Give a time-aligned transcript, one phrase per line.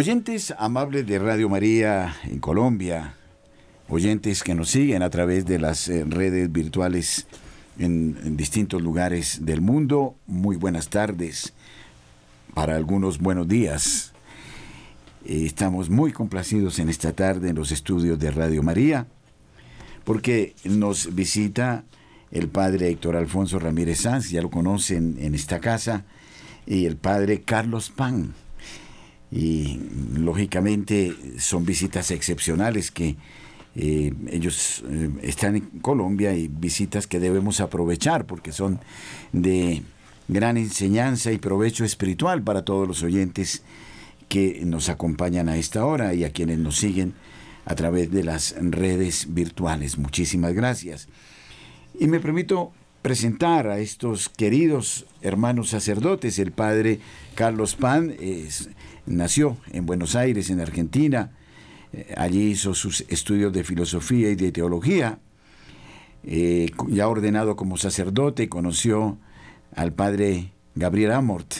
[0.00, 3.16] Oyentes amables de Radio María en Colombia,
[3.86, 7.26] oyentes que nos siguen a través de las eh, redes virtuales
[7.78, 11.52] en, distintos lugares del mundo, muy buenas tardes,
[12.54, 14.14] para algunos buenos días.
[15.26, 19.06] Eh, estamos muy complacidos en esta tarde en los estudios de Radio María,
[20.04, 21.84] porque nos visita
[22.30, 26.06] el padre Héctor Alfonso Ramírez Sanz, ya lo conocen en esta casa,
[26.66, 28.32] y el padre Carlos Pan
[29.32, 29.78] y
[30.14, 33.16] lógicamente son visitas excepcionales que
[33.76, 38.80] eh, ellos eh, están en Colombia y visitas que debemos aprovechar porque son
[39.32, 39.82] de
[40.26, 43.62] gran enseñanza y provecho espiritual para todos los oyentes
[44.28, 47.14] que nos acompañan a esta hora y a quienes nos siguen
[47.64, 49.98] a través de las redes virtuales.
[49.98, 51.08] Muchísimas gracias.
[51.98, 52.72] Y me permito
[53.02, 56.38] presentar a estos queridos hermanos sacerdotes.
[56.38, 57.00] El padre
[57.34, 58.14] Carlos Pan
[59.06, 61.32] nació en Buenos Aires, en Argentina.
[61.92, 65.18] Eh, allí hizo sus estudios de filosofía y de teología.
[66.24, 69.18] Eh, ya ordenado como sacerdote, conoció
[69.74, 71.54] al padre Gabriel Amort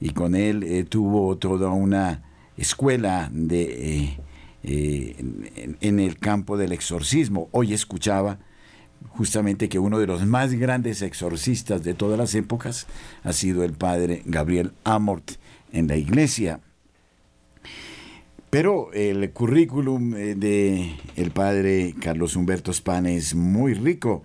[0.00, 2.22] y con él eh, tuvo toda una
[2.56, 4.16] escuela de,
[4.62, 7.48] en el campo del exorcismo.
[7.52, 8.38] Hoy escuchaba
[9.10, 12.86] justamente que uno de los más grandes exorcistas de todas las épocas
[13.24, 15.32] ha sido el padre Gabriel Amort
[15.72, 16.60] en la iglesia.
[18.52, 24.24] Pero el currículum eh, de el padre Carlos Humberto Spana es muy rico,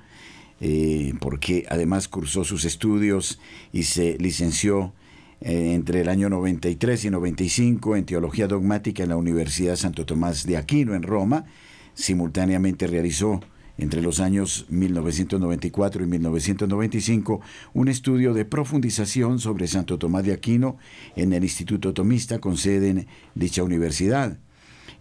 [0.59, 3.39] eh, porque además cursó sus estudios
[3.71, 4.91] y se licenció
[5.39, 10.45] eh, entre el año 93 y 95 en Teología Dogmática en la Universidad Santo Tomás
[10.45, 11.45] de Aquino en Roma.
[11.93, 13.39] Simultáneamente realizó
[13.77, 17.41] entre los años 1994 y 1995
[17.73, 20.77] un estudio de profundización sobre Santo Tomás de Aquino
[21.15, 24.37] en el Instituto Tomista con sede en dicha universidad.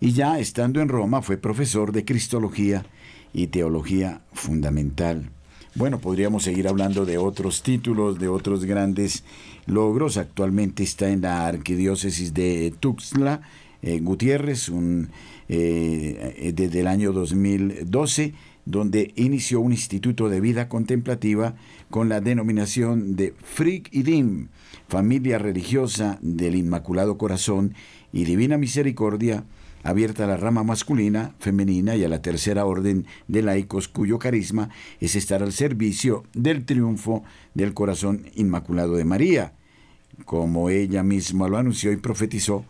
[0.00, 2.84] Y ya estando en Roma fue profesor de Cristología
[3.32, 5.30] y Teología Fundamental.
[5.74, 9.24] Bueno, podríamos seguir hablando de otros títulos, de otros grandes
[9.66, 10.16] logros.
[10.16, 13.42] Actualmente está en la arquidiócesis de Tuxtla,
[13.82, 14.70] eh, Gutiérrez,
[15.48, 18.32] eh, desde el año 2012
[18.66, 21.54] donde inició un instituto de vida contemplativa
[21.88, 24.48] con la denominación de Frig Idim,
[24.88, 27.74] Familia Religiosa del Inmaculado Corazón
[28.12, 29.44] y Divina Misericordia,
[29.84, 34.68] abierta a la rama masculina, femenina y a la tercera orden de laicos cuyo carisma
[35.00, 37.22] es estar al servicio del triunfo
[37.54, 39.52] del corazón inmaculado de María,
[40.24, 42.64] como ella misma lo anunció y profetizó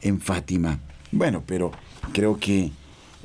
[0.00, 0.80] en Fátima.
[1.10, 1.72] Bueno, pero
[2.14, 2.72] creo que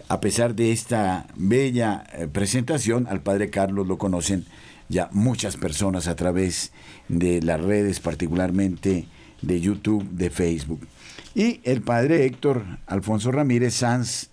[0.10, 4.46] a pesar de esta bella eh, presentación, al padre Carlos lo conocen
[4.90, 6.72] ya muchas personas a través
[7.10, 9.08] de las redes, particularmente
[9.42, 10.88] de YouTube, de Facebook.
[11.36, 14.30] Y el padre Héctor Alfonso Ramírez Sanz,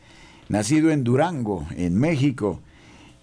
[0.49, 2.61] nacido en Durango, en México,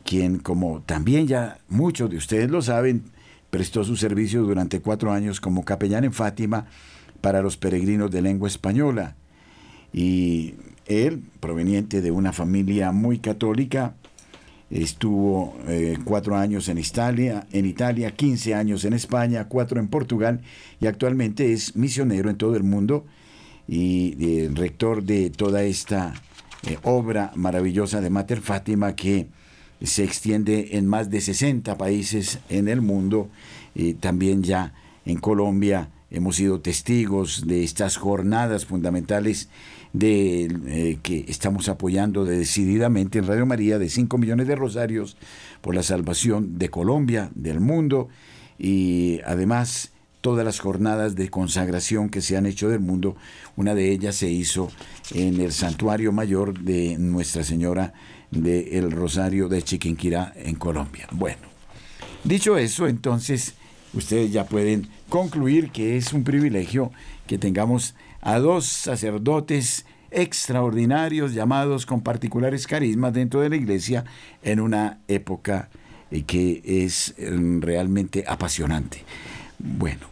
[0.04, 3.04] quien, como también ya muchos de ustedes lo saben,
[3.50, 6.68] prestó su servicio durante cuatro años como capellán en Fátima
[7.22, 9.16] para los peregrinos de lengua española.
[9.94, 10.56] Y
[10.92, 13.96] él, proveniente de una familia muy católica,
[14.70, 20.42] estuvo eh, cuatro años en Italia, en Italia, 15 años en España, cuatro en Portugal
[20.80, 23.06] y actualmente es misionero en todo el mundo
[23.68, 26.14] y eh, rector de toda esta
[26.68, 29.28] eh, obra maravillosa de Mater Fátima que
[29.82, 33.30] se extiende en más de 60 países en el mundo.
[33.74, 34.74] Y también ya
[35.06, 39.50] en Colombia hemos sido testigos de estas jornadas fundamentales
[39.94, 45.18] de, eh, que estamos apoyando decididamente en Radio María de 5 millones de rosarios
[45.62, 48.10] por la salvación de Colombia, del mundo
[48.58, 49.92] y además
[50.22, 53.16] todas las jornadas de consagración que se han hecho del mundo.
[53.56, 54.70] Una de ellas se hizo
[55.14, 57.94] en el santuario mayor de Nuestra Señora
[58.30, 61.08] del Rosario de Chiquinquirá en Colombia.
[61.12, 61.42] Bueno,
[62.24, 63.56] dicho eso, entonces
[63.94, 66.92] ustedes ya pueden concluir que es un privilegio
[67.28, 74.06] que tengamos a dos sacerdotes extraordinarios llamados con particulares carismas dentro de la iglesia
[74.44, 75.70] en una época
[76.12, 79.04] eh, que es mm, realmente apasionante.
[79.58, 80.08] Bueno,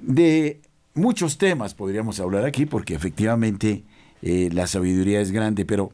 [0.00, 0.60] de
[0.94, 3.84] muchos temas podríamos hablar aquí porque efectivamente
[4.22, 5.92] eh, la sabiduría es grande, pero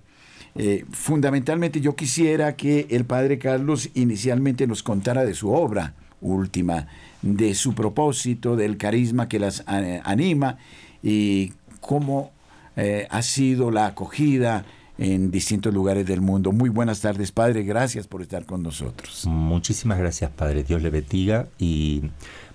[0.55, 6.89] eh, fundamentalmente yo quisiera que el padre Carlos inicialmente nos contara de su obra última,
[7.35, 10.59] de su propósito, del carisma que las anima
[11.03, 12.31] y cómo
[12.77, 14.65] eh, ha sido la acogida
[14.99, 16.53] en distintos lugares del mundo.
[16.53, 17.65] Muy buenas tardes, Padre.
[17.65, 19.27] Gracias por estar con nosotros.
[19.27, 20.63] Muchísimas gracias, Padre.
[20.63, 21.49] Dios le bendiga.
[21.59, 22.03] Y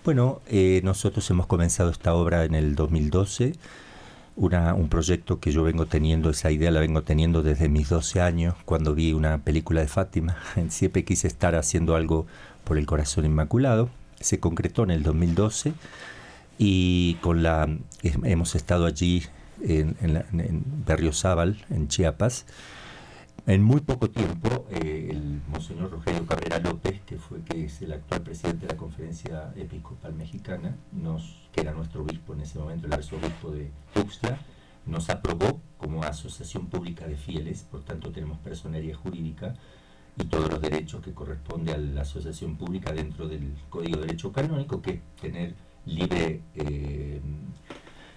[0.04, 3.54] bueno, eh, nosotros hemos comenzado esta obra en el 2012
[4.36, 8.56] un proyecto que yo vengo teniendo, esa idea la vengo teniendo desde mis 12 años,
[8.66, 10.38] cuando vi una película de Fátima.
[10.70, 12.26] Siempre quise estar haciendo algo
[12.64, 13.90] por el corazón inmaculado.
[14.22, 15.74] Se concretó en el 2012
[16.58, 17.68] y con la
[18.02, 19.24] hemos estado allí
[19.62, 22.46] en, en, Berriozábal, en Chiapas.
[23.48, 27.92] En muy poco tiempo, eh, el monseñor Rogelio Cabrera López, que fue que es el
[27.92, 32.86] actual presidente de la Conferencia Episcopal Mexicana, nos, que era nuestro obispo en ese momento,
[32.86, 34.38] el arzobispo de Tuxtla,
[34.86, 39.56] nos aprobó como asociación pública de fieles, por tanto tenemos personería jurídica
[40.18, 44.32] y todos los derechos que corresponde a la asociación pública dentro del Código de Derecho
[44.32, 45.56] Canónico, que es tener
[45.86, 47.22] libre eh,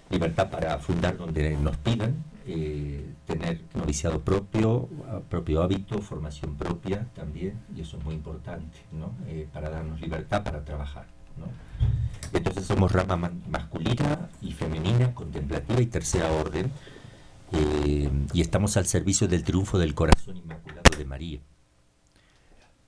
[0.09, 4.87] libertad para fundar donde nos pidan, eh, tener noviciado propio,
[5.29, 9.13] propio hábito, formación propia también, y eso es muy importante, ¿no?
[9.27, 11.07] Eh, para darnos libertad para trabajar.
[11.37, 11.47] ¿no?
[12.37, 16.71] Entonces somos rama masculina y femenina, contemplativa y tercera orden,
[18.33, 21.39] y estamos al servicio del triunfo del corazón inmaculado de María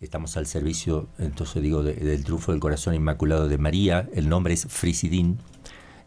[0.02, 4.08] estamos al servicio, entonces digo, del triunfo del corazón inmaculado de María.
[4.14, 5.40] El nombre es Frisidín,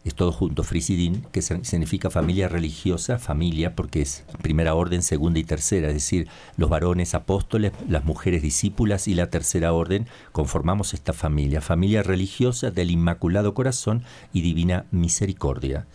[0.03, 5.43] es todo junto, Frisidín, que significa familia religiosa, familia, porque es primera orden, segunda y
[5.43, 6.27] tercera, es decir,
[6.57, 12.71] los varones apóstoles, las mujeres discípulas y la tercera orden conformamos esta familia, familia religiosa
[12.71, 14.03] del Inmaculado Corazón
[14.33, 15.85] y Divina Misericordia.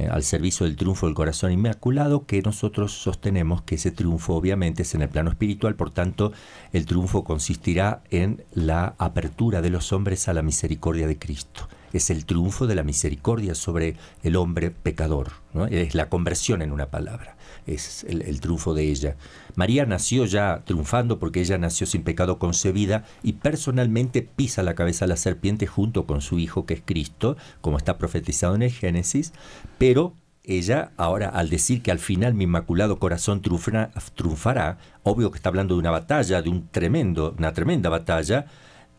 [0.00, 4.82] Eh, al servicio del triunfo del corazón inmaculado, que nosotros sostenemos que ese triunfo obviamente
[4.82, 6.32] es en el plano espiritual, por tanto
[6.72, 11.68] el triunfo consistirá en la apertura de los hombres a la misericordia de Cristo.
[11.92, 15.32] Es el triunfo de la misericordia sobre el hombre pecador,
[15.70, 17.36] es la conversión en una palabra
[17.74, 19.16] es el, triunfo de ella.
[19.54, 25.04] María nació ya triunfando porque ella nació sin pecado concebida y personalmente pisa la cabeza
[25.04, 28.72] a la serpiente junto con su hijo que es Cristo, como está profetizado en el
[28.72, 29.32] Génesis,
[29.78, 30.14] pero
[30.44, 35.74] ella ahora al decir que al final mi inmaculado corazón triunfará, obvio que está hablando
[35.74, 38.46] de una batalla, de un tremendo, una tremenda batalla,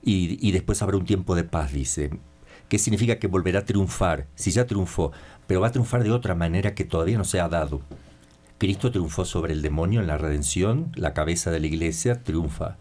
[0.04, 2.12] y, y después habrá un tiempo de paz, dice.
[2.72, 4.28] ¿Qué significa que volverá a triunfar?
[4.36, 5.12] Si ya triunfó,
[5.46, 7.82] pero va a triunfar de otra manera que todavía no se ha dado.
[8.62, 12.78] Cristo triunfó sobre el demonio en la redención, la cabeza de la iglesia triunfa.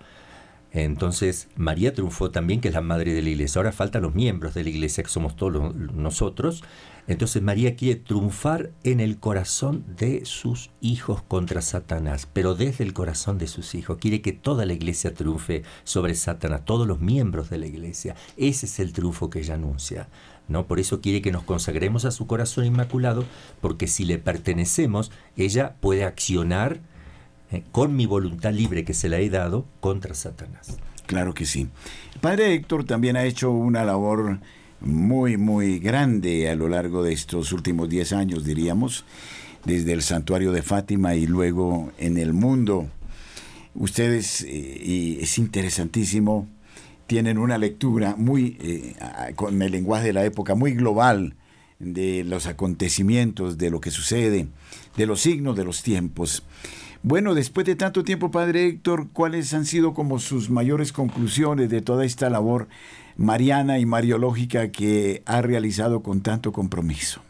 [0.72, 3.60] Entonces, María triunfó también, que es la madre de la iglesia.
[3.60, 6.62] Ahora faltan los miembros de la iglesia, que somos todos nosotros.
[7.06, 12.92] Entonces, María quiere triunfar en el corazón de sus hijos contra Satanás, pero desde el
[12.92, 13.96] corazón de sus hijos.
[13.96, 18.16] Quiere que toda la iglesia triunfe sobre Satanás, todos los miembros de la iglesia.
[18.36, 20.08] Ese es el triunfo que ella anuncia.
[20.50, 20.66] ¿No?
[20.66, 23.24] Por eso quiere que nos consagremos a su corazón inmaculado,
[23.60, 26.80] porque si le pertenecemos, ella puede accionar
[27.50, 30.76] eh, con mi voluntad libre que se la he dado contra Satanás.
[31.06, 31.68] Claro que sí.
[32.14, 34.40] El padre Héctor también ha hecho una labor
[34.80, 39.04] muy, muy grande a lo largo de estos últimos 10 años, diríamos,
[39.64, 42.88] desde el santuario de Fátima y luego en el mundo.
[43.74, 46.48] Ustedes, eh, y es interesantísimo,
[47.10, 48.94] tienen una lectura muy, eh,
[49.34, 51.34] con el lenguaje de la época, muy global
[51.80, 54.46] de los acontecimientos, de lo que sucede,
[54.96, 56.44] de los signos de los tiempos.
[57.02, 61.82] Bueno, después de tanto tiempo, Padre Héctor, ¿cuáles han sido como sus mayores conclusiones de
[61.82, 62.68] toda esta labor
[63.16, 67.22] mariana y mariológica que ha realizado con tanto compromiso?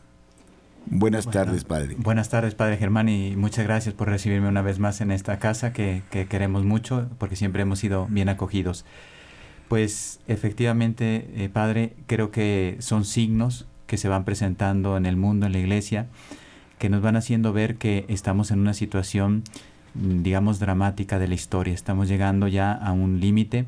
[0.85, 1.97] Buenas tardes, Padre.
[1.97, 5.73] Buenas tardes, Padre Germán, y muchas gracias por recibirme una vez más en esta casa
[5.73, 8.85] que, que queremos mucho, porque siempre hemos sido bien acogidos.
[9.71, 15.47] Pues efectivamente, eh, Padre, creo que son signos que se van presentando en el mundo,
[15.47, 16.09] en la iglesia,
[16.81, 19.45] que nos van haciendo ver que estamos en una situación,
[19.95, 21.73] mm, digamos, dramática de la historia.
[21.73, 23.65] Estamos llegando ya a un límite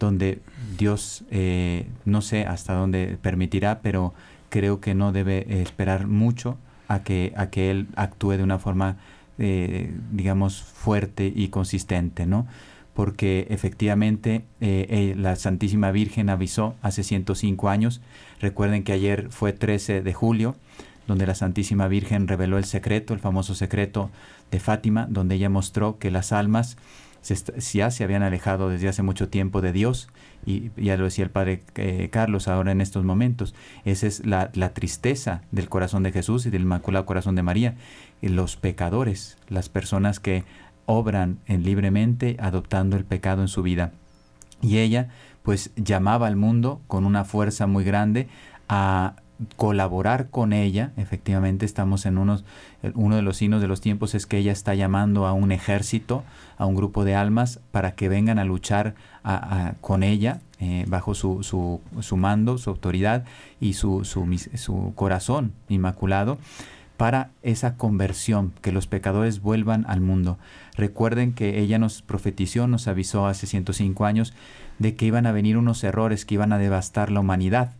[0.00, 0.40] donde
[0.78, 4.14] Dios, eh, no sé hasta dónde permitirá, pero
[4.48, 6.56] creo que no debe esperar mucho
[6.88, 8.96] a que, a que Él actúe de una forma,
[9.36, 12.46] eh, digamos, fuerte y consistente, ¿no?
[12.96, 18.00] Porque efectivamente eh, eh, la Santísima Virgen avisó hace 105 años.
[18.40, 20.56] Recuerden que ayer fue 13 de julio,
[21.06, 24.10] donde la Santísima Virgen reveló el secreto, el famoso secreto
[24.50, 26.78] de Fátima, donde ella mostró que las almas
[27.72, 30.08] ya se habían alejado desde hace mucho tiempo de Dios,
[30.46, 33.54] y ya lo decía el Padre eh, Carlos ahora en estos momentos.
[33.84, 37.74] Esa es la, la, tristeza del corazón de Jesús y del Inmaculado Corazón de María.
[38.22, 40.44] Los pecadores, las personas que
[40.86, 43.92] obran en libremente adoptando el pecado en su vida.
[44.62, 45.08] Y ella
[45.42, 48.28] pues llamaba al mundo con una fuerza muy grande
[48.68, 49.14] a
[49.56, 50.92] colaborar con ella.
[50.96, 52.44] Efectivamente estamos en unos,
[52.94, 56.24] uno de los signos de los tiempos es que ella está llamando a un ejército,
[56.56, 58.94] a un grupo de almas para que vengan a luchar
[59.80, 63.24] con ella eh, bajo su, su, su, mando, su autoridad
[63.60, 66.38] y su, su corazón inmaculado
[66.96, 70.38] para esa conversión, que los pecadores vuelvan al mundo.
[70.76, 74.32] Recuerden que ella nos profetizó, nos avisó hace 105 años
[74.78, 77.74] de que iban a venir unos errores que iban a devastar la humanidad.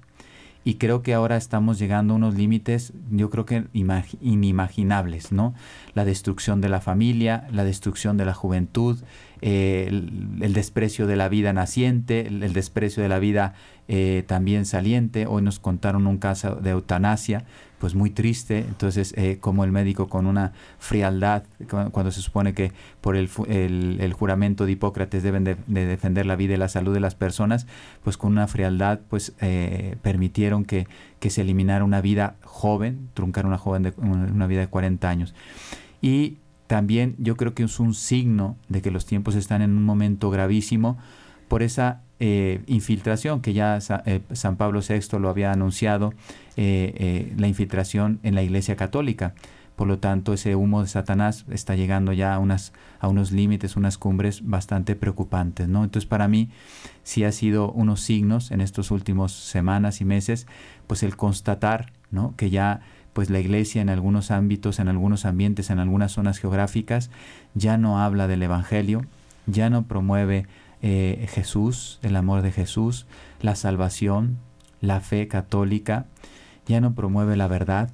[0.67, 5.55] Y creo que ahora estamos llegando a unos límites, yo creo que inimaginables, ¿no?
[5.95, 8.99] La destrucción de la familia, la destrucción de la juventud,
[9.43, 13.55] eh, el, desprecio de la vida naciente, el, desprecio de la vida
[13.87, 15.27] eh, también saliente.
[15.27, 17.45] Hoy nos contaron un caso de eutanasia,
[17.79, 18.59] pues muy triste.
[18.59, 24.13] Entonces, eh, como el médico con una frialdad, cuando, se supone que por el, el,
[24.13, 27.67] juramento de Hipócrates deben de, defender la vida y la salud de las personas,
[28.03, 30.87] pues con una frialdad, pues eh, permitieron que,
[31.21, 35.35] que, se eliminara una vida joven, truncar una joven de una vida de 40 años.
[36.01, 39.85] Y también yo creo que es un signo de que los tiempos están en un
[39.85, 40.99] momento gravísimo
[41.49, 46.13] por esa eh, infiltración, que ya eh, San Pablo VI lo había anunciado,
[46.57, 49.35] eh, la infiltración en la Iglesia Católica.
[49.77, 53.77] Por lo tanto, ese humo de Satanás está llegando ya a, unas, a unos límites,
[53.77, 55.69] unas cumbres bastante preocupantes.
[55.69, 55.85] ¿no?
[55.85, 56.49] Entonces, para mí,
[57.03, 60.47] sí ha sido unos signos en estos últimos semanas y meses,
[60.87, 62.35] pues el constatar ¿no?
[62.37, 62.81] que ya
[63.13, 67.11] pues la iglesia en algunos ámbitos, en algunos ambientes, en algunas zonas geográficas,
[67.55, 69.05] ya no habla del Evangelio,
[69.47, 70.47] ya no promueve
[70.83, 73.07] eh, Jesús, el amor de Jesús,
[73.41, 74.37] la salvación,
[74.81, 76.07] la fe católica,
[76.67, 77.91] ya no promueve la verdad,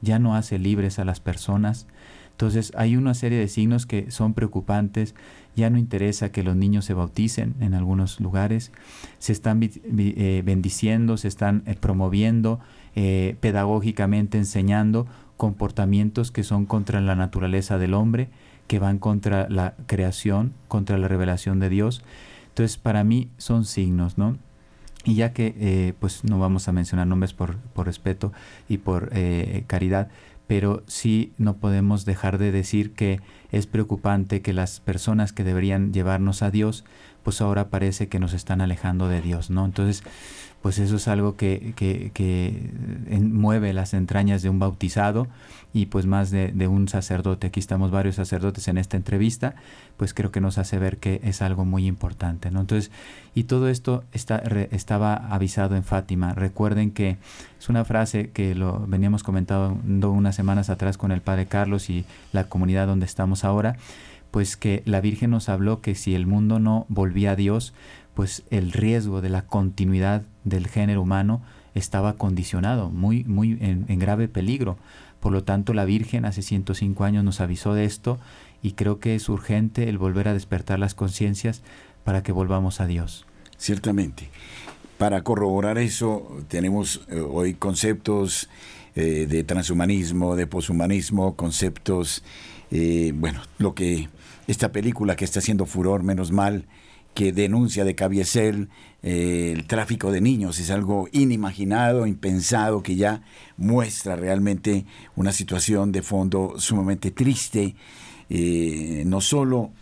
[0.00, 1.86] ya no hace libres a las personas.
[2.32, 5.14] Entonces hay una serie de signos que son preocupantes,
[5.54, 8.72] ya no interesa que los niños se bauticen en algunos lugares,
[9.18, 12.60] se están eh, bendiciendo, se están eh, promoviendo,
[13.40, 15.06] pedagógicamente enseñando
[15.38, 18.28] comportamientos que son contra la naturaleza del hombre,
[18.66, 22.02] que van contra la creación, contra la revelación de Dios.
[22.48, 24.36] Entonces, para mí son signos, ¿no?
[25.04, 28.32] Y ya que, eh, pues, no vamos a mencionar nombres por, por respeto
[28.68, 30.08] y por eh, caridad,
[30.46, 35.92] pero sí no podemos dejar de decir que es preocupante que las personas que deberían
[35.92, 36.84] llevarnos a Dios,
[37.22, 39.64] pues ahora parece que nos están alejando de Dios, ¿no?
[39.64, 40.02] Entonces,
[40.62, 42.70] pues eso es algo que, que,
[43.20, 45.26] mueve las entrañas de un bautizado
[45.72, 47.48] y pues más de, un sacerdote.
[47.48, 49.56] Aquí estamos varios sacerdotes en esta entrevista,
[49.96, 52.52] pues creo que nos hace ver que es algo muy importante.
[52.52, 52.60] ¿no?
[52.60, 52.92] Entonces,
[53.34, 54.36] y todo esto está,
[54.70, 56.32] estaba avisado en Fátima.
[56.32, 57.16] Recuerden que
[57.58, 62.04] es una frase que lo veníamos comentando unas semanas atrás con el Padre Carlos y
[62.30, 63.76] la comunidad donde estamos ahora,
[64.30, 67.74] pues que la Virgen nos habló que si el mundo no volvía a Dios,
[68.14, 71.42] pues el riesgo de la continuidad del género humano
[71.74, 74.76] estaba condicionado, muy, muy en, grave peligro.
[75.20, 78.18] Por lo tanto, la Virgen hace 105 años nos avisó de esto
[78.62, 81.62] y creo que es urgente el volver a despertar las conciencias
[82.04, 83.24] para que volvamos a Dios.
[83.56, 84.28] Ciertamente.
[84.98, 88.48] Para corroborar eso, tenemos eh, hoy conceptos
[88.94, 92.22] eh, de transhumanismo, de poshumanismo, conceptos,
[92.70, 94.08] eh, bueno, lo que
[94.46, 96.66] esta película que está haciendo furor, menos mal,
[97.14, 98.68] que denuncia de Cabiesel
[99.02, 100.58] eh, el tráfico de niños.
[100.58, 103.22] Es algo inimaginado, impensado, que ya
[103.56, 107.74] muestra realmente una situación de fondo sumamente triste,
[108.30, 109.72] eh, no solo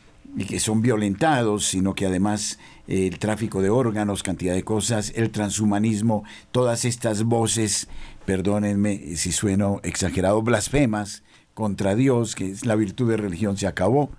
[0.48, 5.30] que son violentados, sino que además eh, el tráfico de órganos, cantidad de cosas, el
[5.30, 7.88] transhumanismo, todas estas voces,
[8.26, 11.22] perdónenme si sueno exagerado, blasfemas
[11.54, 14.10] contra Dios, que es la virtud de religión, se acabó.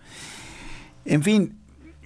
[1.05, 1.60] En fin,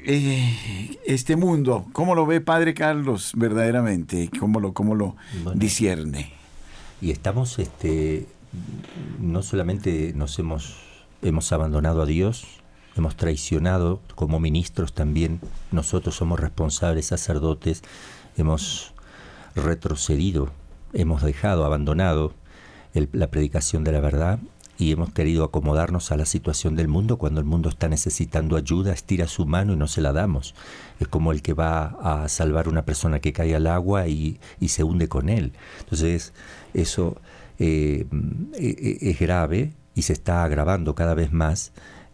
[0.06, 4.30] eh, este mundo, ¿cómo lo ve Padre Carlos verdaderamente?
[4.40, 5.16] ¿Cómo lo, cómo lo
[5.56, 6.32] discierne?
[7.02, 8.28] Y estamos, este,
[9.20, 10.78] no solamente nos hemos,
[11.22, 12.46] hemos abandonado a Dios,
[12.96, 17.84] hemos traicionado como ministros también, nosotros somos responsables, sacerdotes,
[18.38, 18.94] hemos
[19.56, 20.52] retrocedido,
[20.94, 22.34] hemos dejado, abandonado
[22.94, 24.40] la predicación de la verdad
[24.78, 28.94] y hemos querido acomodarnos a la situación del mundo cuando el mundo está necesitando ayuda,
[28.94, 30.54] estira su mano y no se la damos.
[31.00, 34.84] Es como el que va a salvar una persona que cae al agua y, se
[34.84, 35.54] hunde con él.
[35.80, 36.34] Entonces,
[36.74, 37.22] eso
[37.60, 38.06] eh,
[38.54, 41.72] e, e, es grave y se está agravando cada vez más.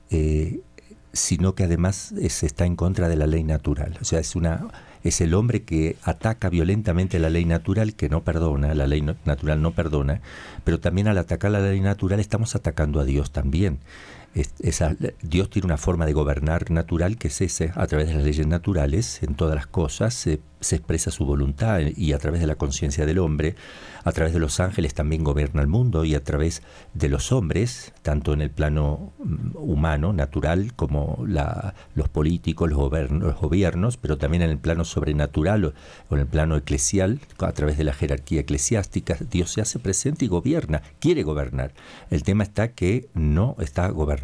[0.09, 0.61] Eh,
[1.13, 3.97] sino que además se está en contra de la ley natural.
[3.99, 4.67] O sea, es una
[5.03, 9.61] es el hombre que ataca violentamente la ley natural que no perdona, la ley natural
[9.61, 10.21] no perdona,
[10.63, 13.79] pero también al atacar la ley natural estamos atacando a Dios también.
[15.21, 18.47] Dios tiene una forma de gobernar natural que es ese, a través de las leyes
[18.47, 23.07] naturales, en todas las cosas se, expresa su voluntad y a través de la conciencia
[23.07, 23.55] del hombre,
[24.03, 26.61] a través de los ángeles también gobierna el mundo y a través
[26.93, 31.25] de los hombres, tanto en el plano mm, humano, natural, como
[31.95, 35.73] los políticos, los gobiernos, los gobiernos, pero también en el plano sobrenatural o,
[36.11, 40.27] en el plano eclesial, a través de la jerarquía eclesiástica, Dios se hace presente y
[40.27, 41.73] gobierna, quiere gobernar.
[42.11, 44.20] El tema está que no está gobernando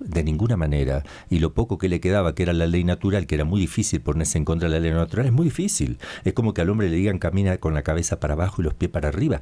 [0.00, 3.34] de ninguna manera y lo poco que le quedaba, que era la ley natural, que
[3.34, 5.98] era muy difícil ponerse en contra de la ley natural, es muy difícil.
[6.24, 8.74] Es como que al hombre le digan camina con la cabeza para abajo y los
[8.74, 9.40] pies para arriba.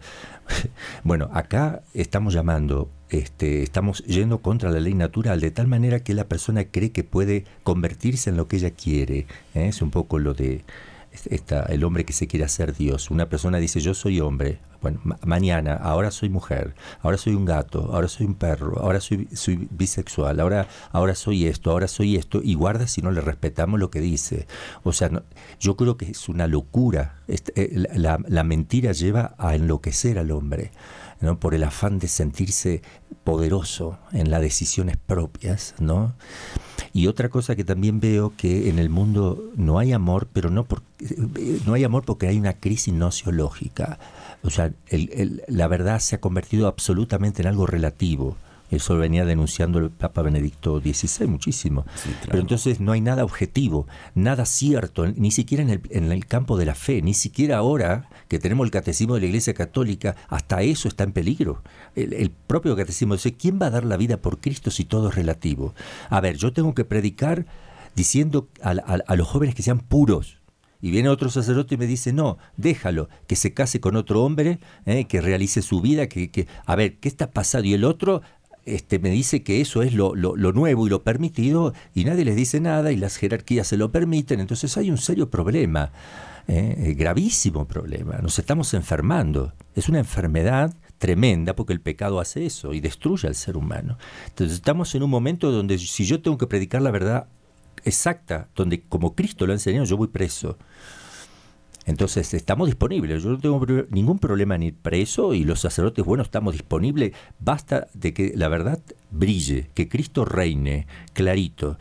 [1.02, 6.14] Bueno, acá estamos llamando, este, estamos yendo contra la ley natural, de tal manera que
[6.14, 9.26] la persona cree que puede convertirse en lo que ella quiere.
[9.54, 9.68] ¿eh?
[9.68, 10.64] Es un poco lo de
[11.68, 13.10] el hombre que se quiere hacer Dios.
[13.10, 17.90] Una persona dice, yo soy hombre, bueno, mañana, ahora soy mujer, ahora soy un gato,
[17.92, 19.26] ahora soy un perro, ahora soy,
[19.70, 23.90] bisexual, ahora, ahora soy esto, ahora soy esto, y guarda si no le respetamos lo
[23.90, 24.46] que dice.
[24.82, 25.10] O sea,
[25.58, 27.22] yo creo que es una locura.
[27.28, 30.70] Eh, la, la mentira lleva a enloquecer al hombre.
[31.24, 31.38] ¿No?
[31.38, 32.82] por el afán de sentirse
[33.24, 36.14] poderoso en las decisiones propias, ¿no?
[36.92, 40.64] Y otra cosa que también veo que en el mundo no hay amor, pero no
[40.64, 40.86] porque
[41.66, 43.98] no hay amor porque hay una crisis nociológica.
[44.42, 44.72] O sea,
[45.48, 48.36] la verdad se ha convertido absolutamente en algo relativo.
[48.70, 51.84] Eso venía denunciando el Papa Benedicto XVI muchísimo.
[52.26, 56.56] Pero entonces no hay nada objetivo, nada cierto, ni siquiera en el, en el campo
[56.56, 60.62] de la fe, ni siquiera ahora que tenemos el catecismo de la Iglesia Católica, hasta
[60.62, 61.62] eso está en peligro.
[61.94, 65.14] El, propio catecismo dice, ¿quién va a dar la vida por Cristo si todo es
[65.14, 65.74] relativo?
[66.10, 67.46] A ver, yo tengo que predicar
[67.94, 70.38] diciendo a, los jóvenes que sean puros,
[70.80, 74.58] y viene otro sacerdote y me dice, no, déjalo, que se case con otro hombre,
[74.84, 77.68] eh, que realice su vida, que, que, a ver, ¿qué está pasando?
[77.68, 78.20] Y el otro
[78.66, 82.60] este, me dice que eso es lo, nuevo y lo permitido y nadie les dice
[82.60, 85.92] nada y las jerarquías se lo permiten, entonces hay un serio problema,
[86.48, 86.74] ¿eh?
[86.78, 92.72] Eh, gravísimo problema, nos estamos enfermando, es una enfermedad tremenda porque el pecado hace eso
[92.72, 93.98] y destruye al ser humano.
[94.28, 97.28] Entonces estamos en un momento donde si yo tengo que predicar la verdad
[97.84, 100.56] exacta, donde como Cristo lo ha enseñado, yo voy preso.
[101.86, 106.22] Entonces estamos disponibles, yo no tengo ningún problema en ir preso y los sacerdotes, bueno,
[106.22, 111.78] estamos disponibles, basta de que la verdad brille, que Cristo reine clarito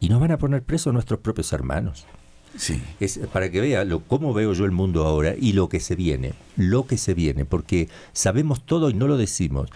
[0.00, 2.06] y nos van a poner presos nuestros propios hermanos.
[2.56, 2.82] Sí.
[3.00, 5.94] Es para que vea lo, cómo veo yo el mundo ahora y lo que se
[5.94, 9.70] viene, lo que se viene, porque sabemos todo y no lo decimos.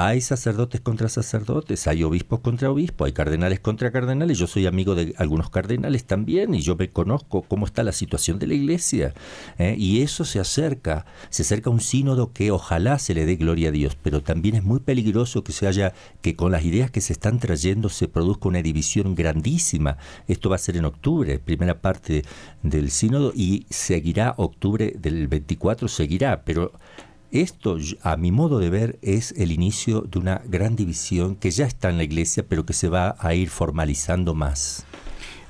[0.00, 4.38] Hay sacerdotes contra sacerdotes, hay obispos contra obispos, hay cardenales contra cardenales.
[4.38, 8.38] Yo soy amigo de algunos cardenales también y yo me conozco cómo está la situación
[8.38, 9.12] de la iglesia.
[9.58, 9.74] ¿eh?
[9.76, 13.70] Y eso se acerca, se acerca a un sínodo que ojalá se le dé gloria
[13.70, 17.00] a Dios, pero también es muy peligroso que se haya, que con las ideas que
[17.00, 19.98] se están trayendo se produzca una división grandísima.
[20.28, 22.22] Esto va a ser en octubre, primera parte
[22.62, 26.70] del sínodo, y seguirá octubre del 24, seguirá, pero
[27.30, 31.66] esto, a mi modo de ver, es el inicio de una gran división que ya
[31.66, 34.84] está en la iglesia, pero que se va a ir formalizando más.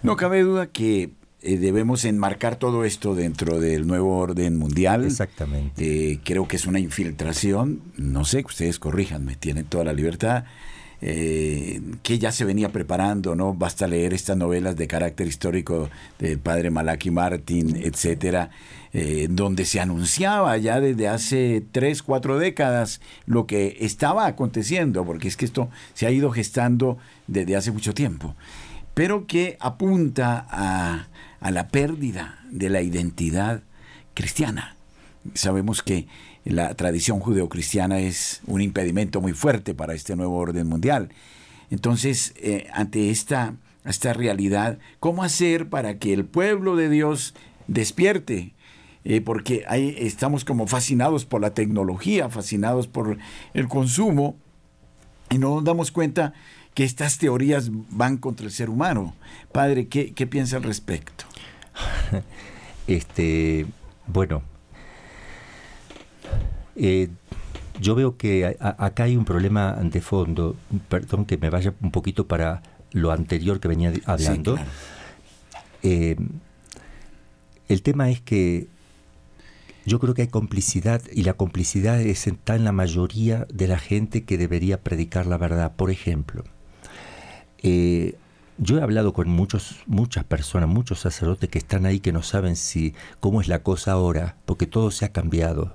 [0.02, 1.10] No cabe duda que
[1.40, 5.04] eh, debemos enmarcar todo esto dentro del nuevo orden mundial.
[5.04, 6.12] Exactamente.
[6.12, 10.44] Eh, creo que es una infiltración, no sé, ustedes corríjanme, tienen toda la libertad.
[11.00, 13.54] Eh, que ya se venía preparando, ¿no?
[13.54, 18.50] Basta leer estas novelas de carácter histórico del padre Malaki Martin, etcétera,
[18.92, 25.28] eh, donde se anunciaba ya desde hace tres, cuatro décadas lo que estaba aconteciendo, porque
[25.28, 28.34] es que esto se ha ido gestando desde hace mucho tiempo,
[28.94, 31.06] pero que apunta a,
[31.38, 33.62] a la pérdida de la identidad
[34.14, 34.74] cristiana.
[35.34, 36.08] Sabemos que
[36.48, 41.10] la tradición judeocristiana es un impedimento muy fuerte para este nuevo orden mundial.
[41.70, 47.34] Entonces, eh, ante esta, esta realidad, ¿cómo hacer para que el pueblo de Dios
[47.66, 48.54] despierte?
[49.04, 53.18] Eh, porque ahí estamos como fascinados por la tecnología, fascinados por
[53.52, 54.36] el consumo,
[55.30, 56.32] y no nos damos cuenta
[56.72, 59.14] que estas teorías van contra el ser humano.
[59.52, 61.24] Padre, ¿qué, qué piensa al respecto?
[62.86, 63.66] Este,
[64.06, 64.40] bueno,
[66.78, 67.08] eh,
[67.80, 70.56] yo veo que acá hay un problema de fondo,
[70.88, 72.62] perdón que me vaya un poquito para
[72.92, 74.56] lo anterior que venía hablando.
[75.82, 76.16] Eh,
[77.68, 78.66] el tema es que
[79.86, 84.24] yo creo que hay complicidad y la complicidad está en la mayoría de la gente
[84.24, 85.72] que debería predicar la verdad.
[85.76, 86.44] Por ejemplo,
[87.62, 88.16] eh,
[88.58, 92.56] yo he hablado con muchos, muchas personas, muchos sacerdotes que están ahí que no saben
[92.56, 95.74] si cómo es la cosa ahora, porque todo se ha cambiado.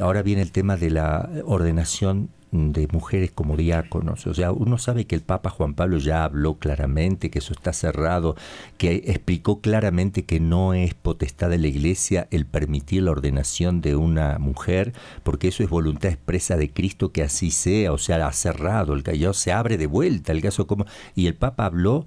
[0.00, 4.26] Ahora viene el tema de la ordenación de mujeres como diáconos.
[4.26, 7.72] O sea, uno sabe que el Papa Juan Pablo ya habló claramente, que eso está
[7.72, 8.36] cerrado,
[8.76, 13.96] que explicó claramente que no es potestad de la Iglesia el permitir la ordenación de
[13.96, 18.32] una mujer, porque eso es voluntad expresa de Cristo que así sea, o sea, ha
[18.32, 20.86] cerrado, el caso se abre de vuelta, el caso como...
[21.14, 22.06] Y el Papa habló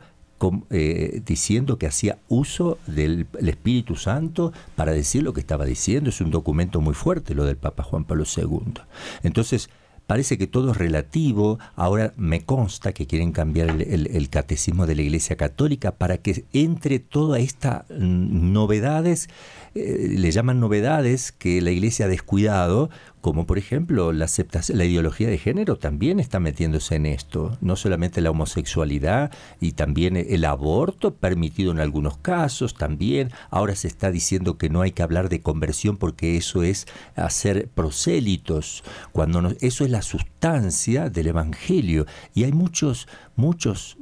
[0.69, 6.09] eh, diciendo que hacía uso del Espíritu Santo para decir lo que estaba diciendo.
[6.09, 8.73] Es un documento muy fuerte lo del Papa Juan Pablo II.
[9.23, 9.69] Entonces,
[10.13, 11.57] parece que todo es relativo.
[11.75, 16.99] Ahora me consta que quieren cambiar el, catecismo de la Iglesia Católica para que entre
[16.99, 19.27] todas estas novedades,
[19.73, 24.83] eh, le llaman novedades que la Iglesia ha descuidado, como por ejemplo la, aceptación, la
[24.83, 30.45] ideología de género también está metiéndose en esto, no solamente la homosexualidad y también el
[30.45, 35.29] aborto permitido en algunos casos, también ahora se está diciendo que no hay que hablar
[35.29, 42.43] de conversión porque eso es hacer prosélitos, cuando eso es la sustancia del evangelio y
[42.43, 43.97] hay muchos muchos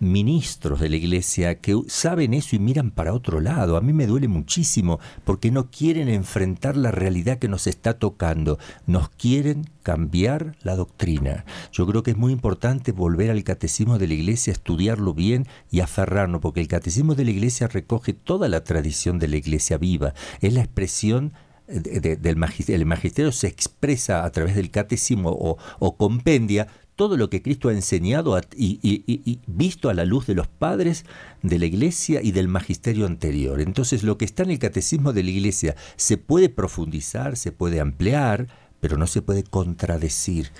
[0.00, 3.76] ministros de la iglesia que saben eso y miran para otro lado.
[3.76, 8.58] A mí me duele muchísimo porque no quieren enfrentar la realidad que nos está tocando.
[8.86, 11.44] Nos quieren cambiar la doctrina.
[11.72, 15.80] Yo creo que es muy importante volver al catecismo de la iglesia, estudiarlo bien y
[15.80, 20.14] aferrarnos, porque el catecismo de la iglesia recoge toda la tradición de la iglesia viva.
[20.40, 21.32] Es la expresión
[21.66, 22.36] del
[22.68, 27.72] el magisterio se expresa a través del catecismo o compendia todo lo que Cristo ha
[27.72, 31.04] enseñado y, visto a la luz de los padres
[31.42, 33.60] de la iglesia y del magisterio anterior.
[33.60, 37.80] Entonces lo que está en el catecismo de la iglesia se puede profundizar, se puede
[37.80, 38.48] ampliar,
[38.80, 40.50] pero no se puede contradecir.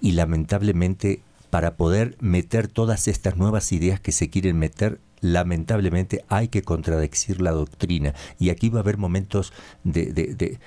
[0.00, 6.48] Y lamentablemente para poder meter todas estas nuevas ideas que se quieren meter lamentablemente hay
[6.48, 9.52] que contradecir la doctrina y aquí va a haber momentos
[9.84, 10.58] de,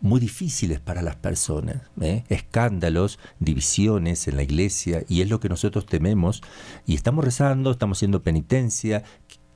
[0.00, 2.22] muy difíciles para las personas, ¿eh?
[2.28, 6.42] escándalos, divisiones en la iglesia y es lo que nosotros tememos
[6.86, 9.02] y estamos rezando, estamos haciendo penitencia,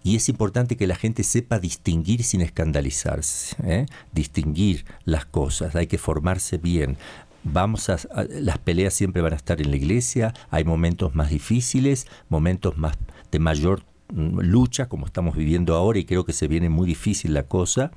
[0.02, 3.87] y es importante que la gente sepa distinguir sin escandalizarse, ¿eh?
[4.12, 6.96] distinguir las cosas, hay que formarse bien.
[7.42, 7.98] Vamos a,
[8.31, 12.96] las peleas siempre van a estar en la iglesia, hay momentos más difíciles, momentos más
[13.33, 13.83] de mayor
[14.14, 17.90] lucha como estamos viviendo ahora y creo que se viene muy difícil la cosa.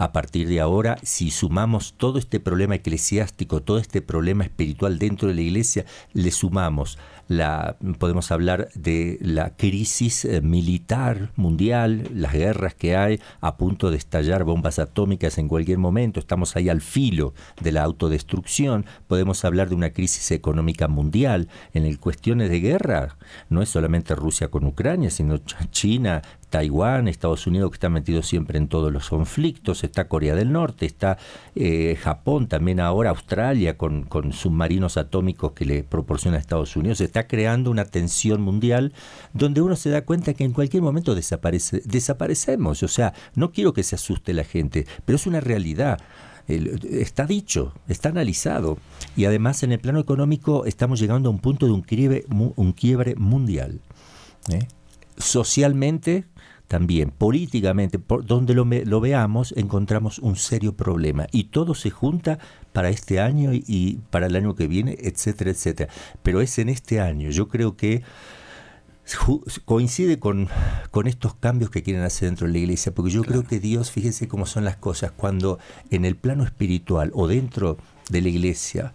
[0.00, 5.28] A partir de ahora, si sumamos todo este problema eclesiástico, todo este problema espiritual dentro
[5.28, 12.32] de la iglesia, le sumamos la, podemos hablar de la crisis eh, militar mundial, las
[12.32, 16.80] guerras que hay a punto de estallar bombas atómicas en cualquier momento, estamos ahí al
[16.80, 22.60] filo de la autodestrucción, podemos hablar de una crisis económica mundial, en el cuestiones de
[22.60, 23.16] guerra,
[23.50, 25.38] no es solamente Rusia con Ucrania, sino
[25.70, 30.52] China, Taiwán, Estados Unidos que está metido siempre en todos los conflictos, está Corea del
[30.52, 31.18] Norte, está
[31.54, 37.00] eh, Japón, también ahora Australia con, con, submarinos atómicos que le proporciona a Estados Unidos,
[37.00, 38.92] está creando una tensión mundial
[39.32, 42.82] donde uno se da cuenta que en cualquier momento desaparece, desaparecemos.
[42.82, 45.98] O sea, no quiero que se asuste la gente, pero es una realidad.
[46.46, 48.78] está dicho, está analizado.
[49.16, 52.72] Y además en el plano económico estamos llegando a un punto de un quiebre, un
[52.72, 53.80] quiebre mundial.
[54.50, 54.66] ¿eh?
[55.16, 56.24] Socialmente
[56.68, 61.26] también políticamente, por donde lo, lo, veamos, encontramos un serio problema.
[61.32, 62.38] Y todo se junta
[62.74, 65.90] para este año y, para el año que viene, etcétera, etcétera.
[66.22, 67.30] Pero es en este año.
[67.30, 68.02] Yo creo que
[69.64, 70.48] coincide con,
[70.90, 73.90] con estos cambios que quieren hacer dentro de la iglesia, porque yo creo que Dios,
[73.90, 75.58] fíjense cómo son las cosas, cuando
[75.90, 77.78] en el plano espiritual o dentro
[78.10, 78.92] de la iglesia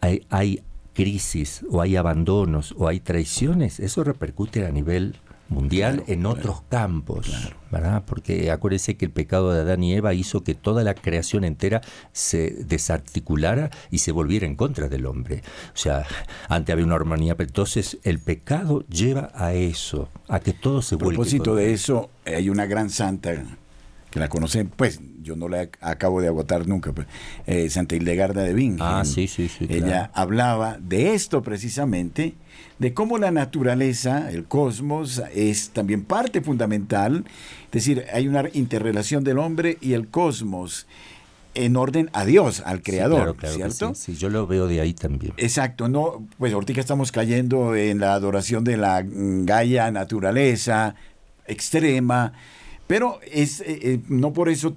[0.00, 5.14] hay, hay crisis o hay abandonos o hay traiciones, eso repercute a nivel
[5.48, 8.02] mundial en otros campos, ¿verdad?
[8.06, 11.80] Porque acuérdense que el pecado de Adán y Eva hizo que toda la creación entera
[12.12, 15.42] se desarticulara y se volviera en contra del hombre.
[15.74, 16.06] O sea,
[16.48, 20.96] antes había una armonía, pero entonces el pecado lleva a eso, a que todo se
[20.96, 21.12] vuelva.
[21.12, 23.42] A propósito de eso, hay una gran santa
[24.10, 27.06] que la conocen, pues yo no la acabo de agotar nunca, pues,
[27.46, 28.78] eh, Santa Hildegarda de Bingen.
[28.80, 29.66] Ah, sí, sí, sí.
[29.68, 32.34] Ella hablaba de esto precisamente,
[32.78, 37.24] de cómo la naturaleza, el cosmos, es también parte fundamental,
[37.66, 40.86] es decir, hay una interrelación del hombre y el cosmos
[41.54, 43.94] en orden a Dios, al Creador, ¿cierto?
[43.94, 45.32] Sí, yo lo veo de ahí también.
[45.38, 50.94] Exacto, no, pues ahorita estamos cayendo en la adoración de la Gaia naturaleza
[51.48, 52.32] extrema,
[52.86, 54.76] pero es, eh, eh, no por eso mm,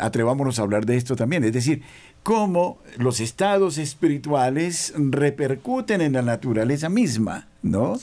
[0.00, 1.44] atrevámonos a hablar de esto también.
[1.44, 1.82] Es decir,
[2.22, 7.98] cómo los estados espirituales repercuten en la naturaleza misma, ¿no?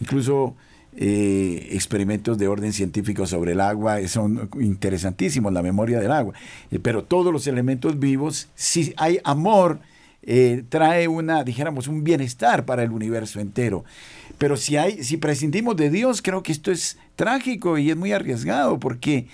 [0.00, 0.54] Incluso
[0.96, 6.34] eh, experimentos de orden científico sobre el agua son interesantísimos, la memoria del agua.
[6.82, 9.80] pero todos los elementos vivos, si hay amor,
[10.22, 13.84] eh, trae una, dijéramos, un bienestar para el universo entero.
[14.38, 18.12] Pero si hay, si prescindimos de Dios, creo que esto es trágico y es muy
[18.12, 19.26] arriesgado porque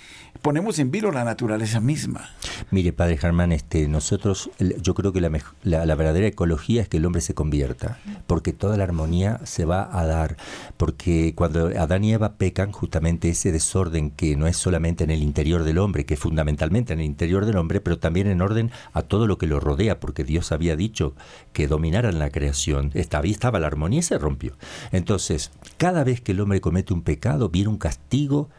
[0.45, 2.29] ponemos en vilo la naturaleza misma.
[2.71, 5.31] Mire, padre Germán, este, nosotros, yo creo que la,
[5.63, 9.89] la, verdadera ecología es que el hombre se convierta, porque toda la armonía se va
[9.99, 10.37] a dar,
[10.77, 15.23] porque cuando Adán y Eva pecan, justamente ese desorden que no es solamente en el
[15.23, 18.71] interior del hombre, que es fundamentalmente en el interior del hombre, pero también en orden
[18.93, 21.15] a todo lo que lo rodea, porque Dios había dicho
[21.55, 24.59] que dominaran la creación, estaba, estaba la armonía y se rompió.
[24.93, 28.51] Entonces, cada vez que el hombre comete un pecado, viene un castigo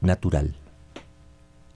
[0.00, 0.56] natural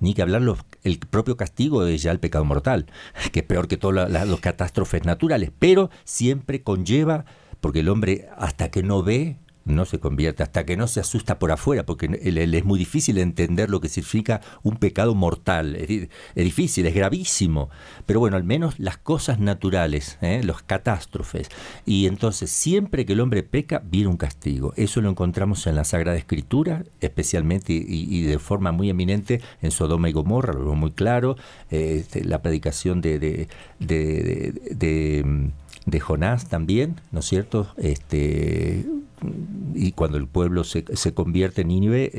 [0.00, 0.42] ni que hablar
[0.82, 2.86] el propio castigo es ya el pecado mortal,
[3.32, 7.24] que es peor que todas las catástrofes naturales, pero siempre conlleva,
[7.60, 11.38] porque el hombre hasta que no ve, no se convierte, hasta que no se asusta
[11.38, 15.76] por afuera, porque es muy difícil entender lo que significa un pecado mortal.
[15.76, 17.70] Es, difícil, es gravísimo.
[18.06, 20.42] Pero bueno, al menos las cosas naturales, ¿eh?
[20.42, 21.48] los catástrofes.
[21.86, 24.72] Y entonces, siempre que el hombre peca, viene un castigo.
[24.76, 30.08] Eso lo encontramos en la Sagrada Escritura, especialmente y, de forma muy eminente en Sodoma
[30.08, 31.36] y Gomorra, lo veo muy claro.
[31.70, 35.50] Eh, este, la predicación de, de, de
[35.86, 37.68] de Jonás también, ¿no es cierto?
[37.76, 38.84] Este,
[39.74, 42.10] y cuando el pueblo se, se convierte en Nínive,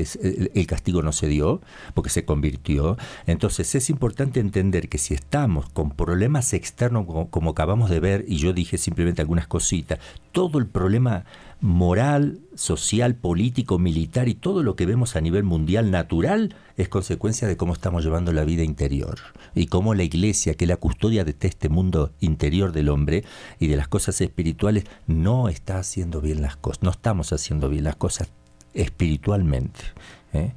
[0.54, 1.62] el, castigo no se dio,
[1.94, 2.98] porque se convirtió.
[3.28, 8.38] Entonces es importante entender que si estamos con problemas externos, como acabamos de ver, y
[8.38, 10.00] yo dije simplemente algunas cositas,
[10.32, 11.26] todo el problema
[11.62, 17.48] moral, social, político, militar y todo lo que vemos a nivel mundial natural es consecuencia
[17.48, 19.20] de cómo estamos llevando la vida interior
[19.54, 23.24] y cómo la iglesia, que es la custodia de este mundo interior del hombre
[23.60, 27.84] y de las cosas espirituales, no está haciendo bien las cosas, no estamos haciendo bien
[27.84, 28.30] las cosas
[28.74, 29.82] espiritualmente.
[30.34, 30.54] ¿eh?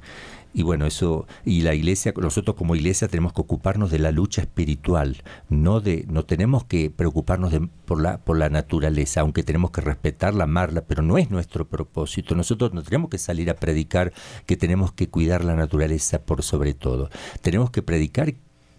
[0.57, 4.41] Y bueno, eso, y la iglesia, nosotros como iglesia tenemos que ocuparnos de la lucha
[4.41, 9.71] espiritual, no de, no tenemos que preocuparnos de, por, la, por la naturaleza, aunque tenemos
[9.71, 12.35] que respetarla, amarla, pero no es nuestro propósito.
[12.35, 14.13] Nosotros no tenemos que salir a predicar
[14.45, 17.09] que tenemos que cuidar la naturaleza por sobre todo.
[17.41, 18.33] Tenemos que predicar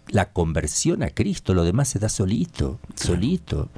[0.07, 3.69] la conversión a Cristo, lo demás se da solito, solito.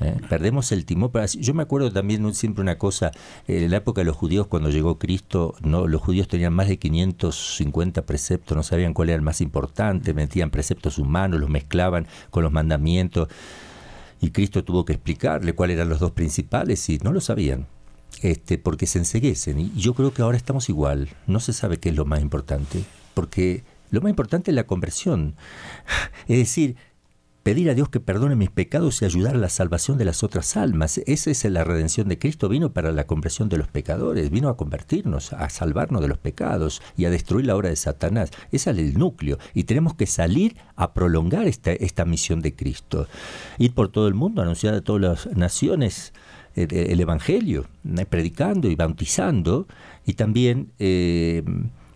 [0.00, 0.16] ¿Eh?
[0.28, 1.10] Perdemos el timón.
[1.38, 3.10] Yo me acuerdo también siempre una cosa,
[3.46, 6.78] en la época de los judíos, cuando llegó Cristo, no los judíos tenían más de
[6.78, 12.42] 550 preceptos, no sabían cuál era el más importante, metían preceptos humanos, los mezclaban con
[12.42, 13.28] los mandamientos,
[14.20, 17.66] y Cristo tuvo que explicarle cuáles eran los dos principales y no lo sabían.
[18.22, 19.60] Este, porque se enseguecen.
[19.60, 21.08] Y yo creo que ahora estamos igual.
[21.26, 22.84] No se sabe qué es lo más importante.
[23.14, 25.34] Porque lo más importante es la conversión.
[26.26, 26.76] Es decir,
[27.48, 30.54] pedir a Dios que perdone mis pecados y ayudar a la salvación de las otras
[30.58, 30.98] almas.
[31.06, 32.50] Esa es la redención de Cristo.
[32.50, 36.82] Vino para la conversión de los pecadores, vino a convertirnos, a salvarnos de los pecados
[36.94, 38.32] y a destruir la obra de Satanás.
[38.52, 39.38] Ese es el núcleo.
[39.54, 43.08] Y tenemos que salir a prolongar esta, misión de Cristo.
[43.56, 46.12] Ir por todo el mundo, anunciar a todas las naciones
[46.54, 47.64] el, el Evangelio,
[47.96, 49.66] eh, predicando y bautizando.
[50.04, 51.42] Y también eh,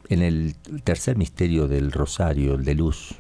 [0.09, 3.17] en el tercer misterio del Rosario, el de luz,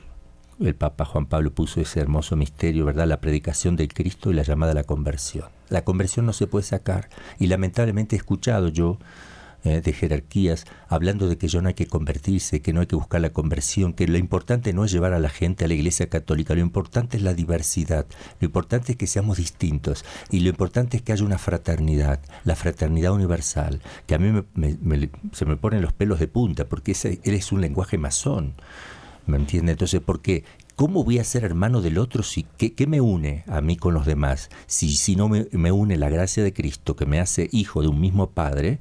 [0.66, 3.06] el Papa Juan Pablo puso ese hermoso misterio, ¿verdad?
[3.06, 5.46] La predicación del Cristo y la llamada a la conversión.
[5.68, 7.08] La conversión no se puede sacar.
[7.38, 8.98] Y lamentablemente he escuchado yo
[9.64, 12.96] eh, de jerarquías hablando de que yo no hay que convertirse, que no hay que
[12.96, 16.08] buscar la conversión, que lo importante no es llevar a la gente a la iglesia
[16.08, 18.04] católica, lo importante es la diversidad,
[18.40, 22.56] lo importante es que seamos distintos y lo importante es que haya una fraternidad, la
[22.56, 24.42] fraternidad universal, que a mí
[25.30, 28.54] se me ponen los pelos de punta porque él es un lenguaje masón.
[29.26, 29.72] ¿Me entiende?
[29.72, 30.44] Entonces, ¿por qué?
[30.74, 32.22] ¿Cómo voy a ser hermano del otro?
[32.22, 34.48] Si, ¿qué, ¿Qué, me une a mí con los demás?
[34.66, 37.88] Si, si no me, me, une la gracia de Cristo, que me hace hijo de
[37.88, 38.78] un mismo Padre,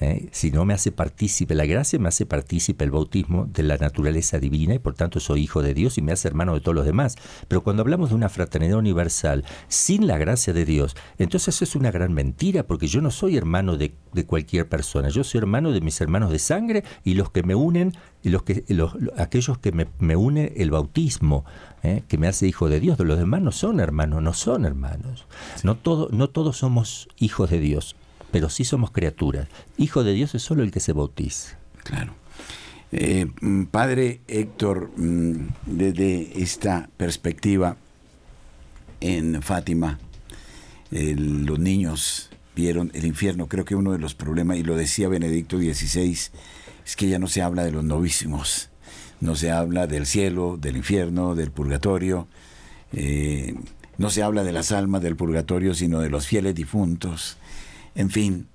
[0.00, 0.28] ¿eh?
[0.32, 4.38] si no me hace partícipe, la gracia me hace partícipe el bautismo de la naturaleza
[4.38, 6.84] divina y por tanto soy hijo de Dios y me hace hermano de todos los
[6.84, 7.16] demás.
[7.48, 11.76] Pero cuando hablamos de una fraternidad universal sin la gracia de Dios, entonces eso es
[11.76, 15.72] una gran mentira porque yo no soy hermano de, de cualquier persona, yo soy hermano
[15.72, 19.58] de mis hermanos de sangre y los que me unen, y los que, los, aquellos
[19.58, 21.44] que me, me une el bautismo.
[21.82, 22.02] ¿eh?
[22.08, 25.26] que me hace hijo de Dios, de los demás no son hermanos, no son hermanos.
[25.64, 27.94] No, todo, no todos somos hijos de Dios
[28.34, 29.46] pero sí somos criaturas.
[29.76, 31.56] Hijo de Dios es solo el que se bautiza.
[31.84, 32.16] Claro.
[32.90, 37.76] Eh, mm, padre Héctor, mm, desde esta perspectiva
[39.00, 40.00] en Fátima,
[40.90, 43.46] los niños vieron el infierno.
[43.46, 46.18] Creo que uno de los problemas, y lo decía Benedicto XVI,
[46.84, 48.68] es que ya no se habla de los novísimos,
[49.20, 52.26] no se habla del cielo, del infierno, del purgatorio,
[52.92, 53.54] eh,
[53.96, 57.38] no se habla de las almas del purgatorio, sino de los fieles difuntos
[57.94, 58.48] en fin.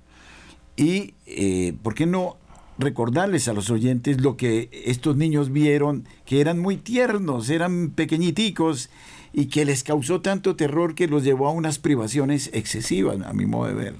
[0.76, 2.36] Y, eh, ¿por qué no
[2.80, 8.90] recordarles a los oyentes lo que estos niños vieron, que eran muy tiernos, eran pequeñiticos
[9.32, 13.46] y que les causó tanto terror que los llevó a unas privaciones excesivas, a mi
[13.46, 13.94] modo de ver.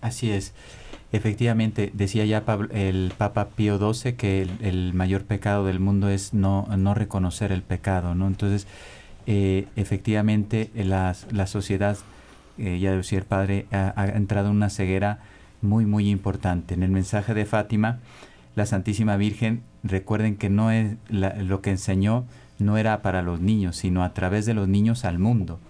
[0.00, 0.52] Así es.
[1.12, 6.66] Efectivamente, decía ya el Papa Pío XII que el, mayor pecado del mundo es no,
[6.76, 8.26] no reconocer el pecado, ¿no?
[8.26, 8.66] Entonces,
[9.26, 11.96] eh, efectivamente, la sociedad,
[12.58, 15.18] eh, ya decía Padre, ha, entrado en una ceguera
[15.62, 16.74] muy, muy importante.
[16.74, 17.98] En el mensaje de Fátima,
[18.54, 22.24] la Santísima Virgen, recuerden que no es lo que enseñó
[22.58, 25.60] no era para los niños, sino a través de los niños al mundo.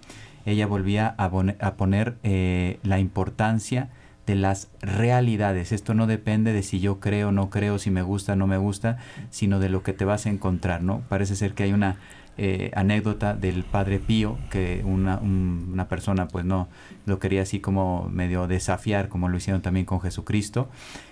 [0.45, 1.29] Ella volvía a,
[1.75, 3.89] poner eh, la importancia
[4.27, 5.71] de las realidades.
[5.71, 8.97] Esto no depende de si yo creo no creo, si me gusta no me gusta,
[9.29, 11.01] sino de lo que te vas a encontrar, ¿no?
[11.09, 11.97] Parece ser que hay una
[12.37, 16.67] eh, anécdota del padre Pío, que una, una, persona pues no
[17.05, 20.67] lo quería así como medio desafiar, como lo hicieron también con Jesucristo.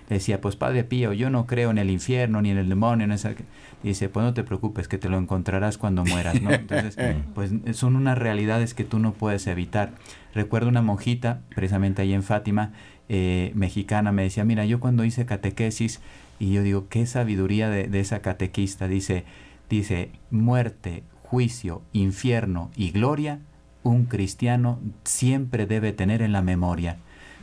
[0.10, 3.06] Le decía, pues padre Pío, yo no creo en el infierno ni en el demonio.
[3.06, 3.36] En esa...
[3.84, 6.52] Dice, pues no te preocupes, que te lo encontrarás cuando mueras, ¿no?
[6.52, 6.98] Entonces,
[7.36, 9.94] pues son unas realidades que tú no puedes evitar.
[10.36, 12.74] Recuerdo una monjita, precisamente ahí en Fátima,
[13.08, 16.02] eh, mexicana me decía, mira, yo cuando hice catequesis,
[16.38, 19.24] y yo digo, qué sabiduría de, de esa catequista, dice,
[19.70, 23.40] dice, muerte, juicio, infierno y gloria,
[23.82, 26.98] un cristiano siempre debe tener en la memoria.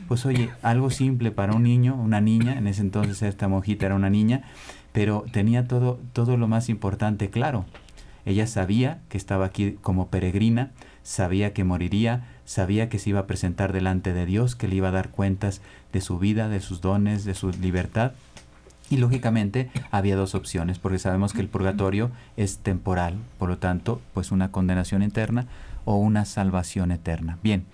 [0.07, 3.95] Pues oye, algo simple para un niño, una niña, en ese entonces esta monjita era
[3.95, 4.43] una niña,
[4.93, 7.65] pero tenía todo, todo lo más importante claro.
[8.25, 10.71] Ella sabía que estaba aquí como peregrina,
[11.03, 14.87] sabía que moriría, sabía que se iba a presentar delante de Dios, que le iba
[14.87, 18.13] a dar cuentas de su vida, de sus dones, de su libertad.
[18.91, 24.01] Y lógicamente había dos opciones, porque sabemos que el purgatorio es temporal, por lo tanto,
[24.13, 25.47] pues una condenación eterna
[25.85, 27.39] o una salvación eterna.
[27.41, 27.65] Bien,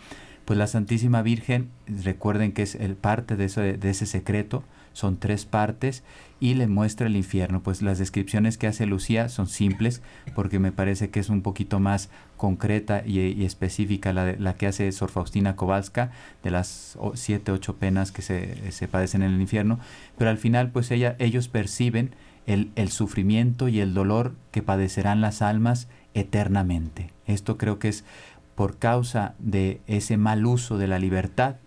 [0.45, 4.63] pues la Santísima Virgen, recuerden que es el parte de, de ese secreto,
[4.97, 6.03] son tres partes
[6.39, 7.62] y le muestra el infierno.
[7.62, 10.01] Pues las descripciones que hace Lucía son simples
[10.33, 14.91] porque me parece que es un poquito más concreta y, específica la, la, que hace
[14.91, 16.10] Sor Faustina Kowalska
[16.41, 19.79] de las siete, ocho penas que se, se, padecen en el infierno.
[20.17, 22.15] Pero al final pues ella, ellos perciben
[22.47, 27.12] el, el sufrimiento y el dolor que padecerán las almas eternamente.
[27.27, 28.03] Esto creo que es
[28.55, 31.57] por causa de ese mal uso de la libertad,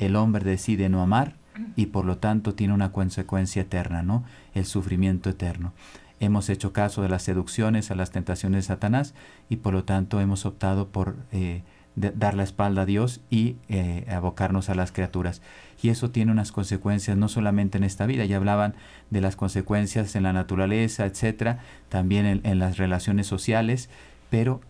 [0.00, 1.36] el hombre decide no amar
[1.76, 4.24] y por lo tanto tiene una consecuencia eterna, ¿no?
[4.54, 5.72] El sufrimiento eterno.
[6.20, 9.14] Hemos hecho caso de las seducciones, a las tentaciones de Satanás
[9.48, 11.62] y por lo tanto hemos optado por eh,
[11.96, 15.42] dar la espalda a Dios y eh, abocarnos a las criaturas.
[15.82, 18.74] Y eso tiene unas consecuencias no solamente en esta vida, ya hablaban
[19.10, 23.90] de las consecuencias en la naturaleza, etcétera, también en, en las relaciones sociales,
[24.30, 24.60] pero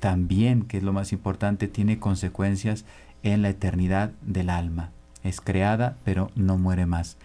[0.00, 2.84] también, que es lo más importante, tiene consecuencias
[3.22, 4.90] en la eternidad del alma
[5.28, 7.16] es creada, pero no muere más.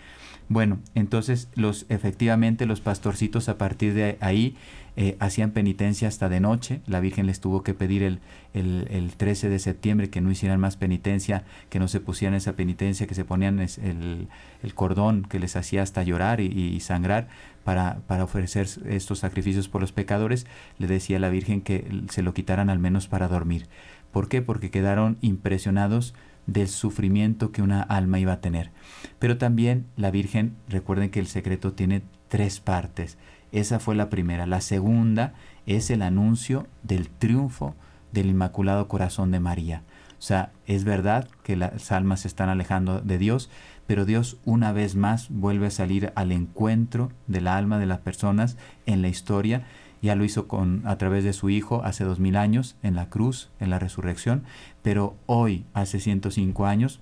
[0.50, 4.56] Bueno, entonces los efectivamente los pastorcitos a partir de ahí
[4.96, 6.82] eh, hacían penitencia hasta de noche.
[6.86, 8.20] La Virgen les tuvo que pedir el,
[8.54, 13.08] el, 13 de septiembre que no hicieran más penitencia, que no se pusieran esa penitencia,
[13.08, 14.28] que se ponían el,
[14.62, 17.28] el cordón que les hacía hasta llorar y, sangrar
[17.64, 20.46] para, para, ofrecer estos sacrificios por los pecadores.
[20.78, 23.68] Le decía a la Virgen que se lo quitaran al menos para dormir.
[24.12, 24.44] ¿Por qué?
[24.44, 26.14] Porque quedaron impresionados
[26.48, 28.72] del sufrimiento que una alma iba a tener.
[29.20, 33.18] Pero también la Virgen, recuerden que el secreto tiene tres partes.
[33.52, 34.48] Esa fue la primera.
[34.48, 35.34] La segunda
[35.66, 37.76] es el anuncio del triunfo
[38.12, 39.84] del Inmaculado Corazón de María.
[40.18, 43.50] O sea, es verdad que las almas se están alejando de Dios,
[43.88, 48.58] pero Dios una vez más vuelve a salir al encuentro del alma de las personas
[48.86, 49.66] en la historia
[50.04, 53.10] ya lo hizo con, a través de su Hijo hace dos mil años en la
[53.10, 54.44] cruz, en la resurrección,
[54.82, 57.00] pero hoy, hace 105 años,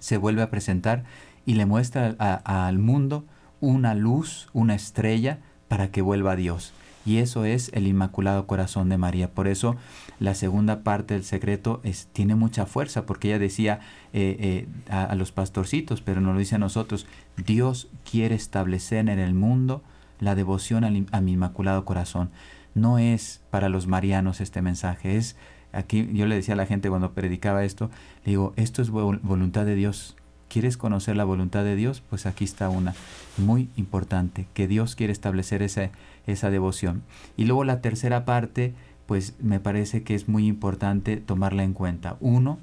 [0.00, 1.04] se vuelve a presentar
[1.46, 3.24] y le muestra al mundo
[3.60, 6.72] una luz, una estrella para que vuelva a Dios.
[7.06, 9.30] Y eso es el Inmaculado Corazón de María.
[9.30, 9.76] Por eso
[10.18, 13.78] la segunda parte del secreto es, tiene mucha fuerza, porque ella decía
[14.12, 17.06] eh, eh, a, a, los pastorcitos, pero no lo dice a nosotros,
[17.36, 19.84] Dios quiere establecer en el mundo
[20.20, 22.30] la devoción a mi Inmaculado Corazón.
[22.74, 25.36] No es para los marianos este mensaje, es
[25.72, 27.90] aquí yo le decía a la gente cuando predicaba esto,
[28.24, 30.16] le digo, esto es voluntad de Dios.
[30.48, 32.02] ¿Quieres conocer la voluntad de Dios?
[32.08, 32.94] Pues aquí está una
[33.36, 35.90] muy importante, que Dios quiere establecer esa,
[36.26, 37.02] esa devoción.
[37.36, 38.72] Y luego la tercera parte,
[39.06, 42.16] pues me parece que es muy importante tomarla en cuenta.
[42.20, 42.58] Uno,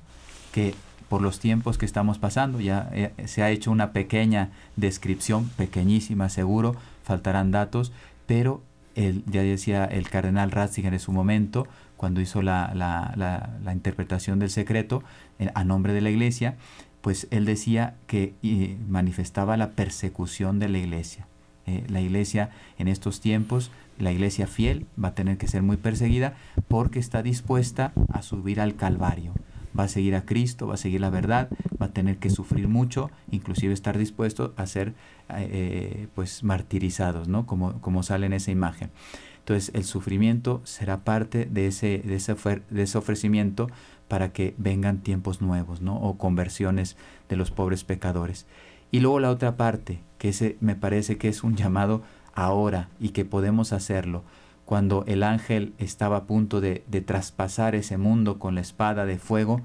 [0.54, 0.74] que
[1.10, 6.30] por los tiempos que estamos pasando, ya eh, se ha hecho una pequeña descripción, pequeñísima
[6.30, 7.92] seguro, faltarán datos,
[8.26, 8.62] pero
[8.96, 14.50] el, ya decía el cardenal Ratzinger en su momento, cuando hizo la, la, interpretación del
[14.50, 15.04] secreto
[15.54, 16.56] a nombre de la iglesia,
[17.02, 18.34] pues él decía que
[18.88, 21.28] manifestaba la persecución de la iglesia.
[21.66, 25.78] Eh, la iglesia en estos tiempos, la iglesia fiel va a tener que ser muy
[25.78, 26.34] perseguida
[26.68, 29.34] porque está dispuesta a subir al Calvario.
[29.78, 31.50] Va a seguir a Cristo, va a seguir la verdad,
[31.82, 34.94] va a tener que sufrir mucho, inclusive estar dispuesto a ser
[35.30, 37.46] eh, pues martirizados, ¿no?
[37.46, 38.92] Como, como sale en esa imagen.
[39.40, 42.36] Entonces el sufrimiento será parte de ese, de ese,
[42.70, 43.68] de ese ofrecimiento
[44.08, 45.98] para que vengan tiempos nuevos, ¿no?
[45.98, 46.96] O conversiones
[47.28, 48.46] de los pobres pecadores.
[48.92, 52.04] Y luego la otra parte, que ese me parece que es un llamado
[52.36, 54.24] ahora y que podemos hacerlo.
[54.66, 59.62] Cuando el ángel estaba a punto de, traspasar ese mundo con la espada de fuego,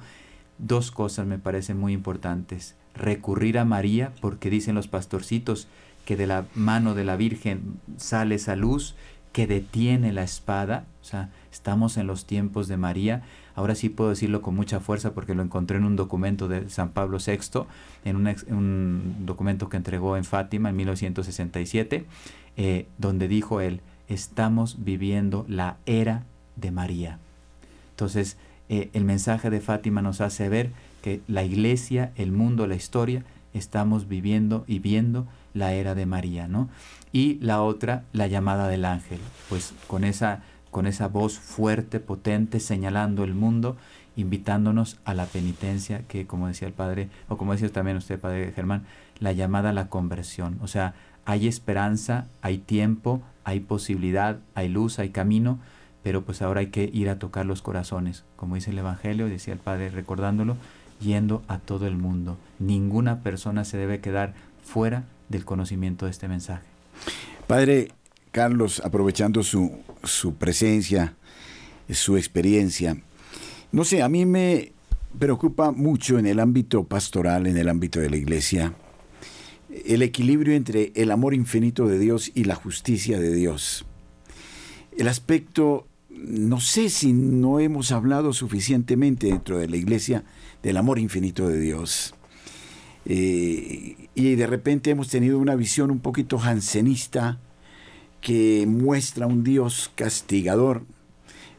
[0.58, 2.74] dos cosas me parecen muy importantes.
[2.94, 5.68] Recurrir a María, porque dicen los pastorcitos
[6.04, 8.96] que de la mano de la Virgen sale esa luz
[9.32, 10.86] que detiene la espada.
[11.00, 13.22] O sea, estamos en los tiempos de María.
[13.54, 16.90] Ahora sí puedo decirlo con mucha fuerza porque lo encontré en un documento de San
[16.90, 17.66] Pablo VI,
[18.04, 22.04] en un, documento que entregó en Fátima en 1967,
[22.56, 26.24] eh, donde dijo él, estamos viviendo la era
[26.56, 27.18] de María.
[27.90, 28.36] Entonces,
[28.68, 30.70] eh, el mensaje de Fátima nos hace ver
[31.02, 36.48] que la iglesia, el mundo, la historia, estamos viviendo y viendo la era de María,
[36.48, 36.68] ¿no?
[37.12, 42.60] y la otra la llamada del ángel, pues con esa, con esa voz fuerte, potente,
[42.60, 43.76] señalando el mundo,
[44.16, 48.52] invitándonos a la penitencia, que como decía el padre, o como decía también usted, padre
[48.54, 48.84] Germán,
[49.20, 50.58] la llamada a la conversión.
[50.60, 50.94] O sea,
[51.24, 55.58] hay esperanza, hay tiempo, hay posibilidad, hay luz, hay camino,
[56.02, 59.54] pero pues ahora hay que ir a tocar los corazones, como dice el Evangelio, decía
[59.54, 60.58] el Padre recordándolo,
[61.00, 62.36] yendo a todo el mundo.
[62.58, 66.66] Ninguna persona se debe quedar fuera del conocimiento de este mensaje.
[67.46, 67.92] Padre
[68.32, 71.14] Carlos, aprovechando su, su presencia,
[71.88, 72.98] su experiencia,
[73.72, 74.72] no sé, a mí me
[75.18, 78.74] preocupa mucho en el ámbito pastoral, en el ámbito de la iglesia,
[79.70, 83.84] el equilibrio entre el amor infinito de Dios y la justicia de Dios.
[84.96, 90.24] El aspecto, no sé si no hemos hablado suficientemente dentro de la iglesia
[90.62, 92.14] del amor infinito de Dios.
[93.04, 97.38] Eh, y de repente hemos tenido una visión un poquito jansenista
[98.20, 100.84] que muestra un Dios castigador,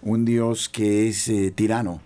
[0.02, 2.02] un Dios que es eh, tirano,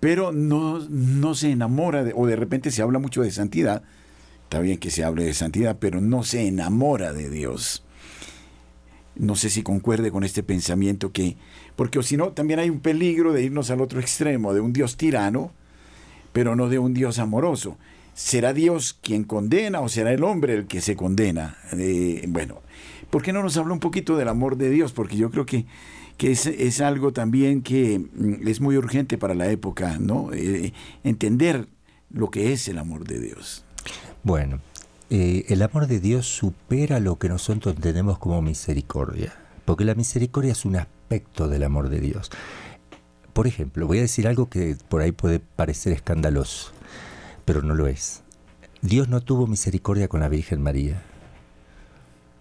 [0.00, 3.82] pero no, no se enamora, o de repente se habla mucho de santidad,
[4.52, 7.82] está bien que se hable de santidad, pero no se enamora de Dios.
[9.16, 11.38] No sé si concuerde con este pensamiento que,
[11.74, 14.98] porque si no, también hay un peligro de irnos al otro extremo, de un Dios
[14.98, 15.52] tirano,
[16.34, 17.78] pero no de un Dios amoroso.
[18.12, 21.56] ¿Será Dios quien condena o será el hombre el que se condena?
[21.72, 22.60] Eh, bueno,
[23.08, 24.92] ¿por qué no nos habla un poquito del amor de Dios?
[24.92, 25.64] Porque yo creo que,
[26.18, 30.30] que es, algo también que mm, es muy urgente para la época, ¿no?
[30.34, 30.74] Eh,
[31.04, 31.68] entender
[32.10, 33.64] lo que es el amor de Dios.
[34.22, 34.60] Bueno,
[35.10, 39.32] eh, el amor de Dios supera lo que nosotros entendemos como misericordia,
[39.64, 42.30] porque la misericordia es un aspecto del amor de Dios.
[43.32, 46.72] Por ejemplo, voy a decir algo que por ahí puede parecer escandaloso
[47.44, 48.22] pero no lo es.
[48.80, 51.02] Dios no tuvo misericordia con la Virgen María.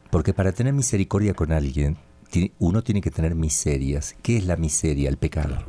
[0.09, 1.97] Porque para tener misericordia con alguien,
[2.59, 4.15] uno tiene que tener miserias.
[4.21, 5.09] ¿Qué es la miseria?
[5.09, 5.63] El pecado.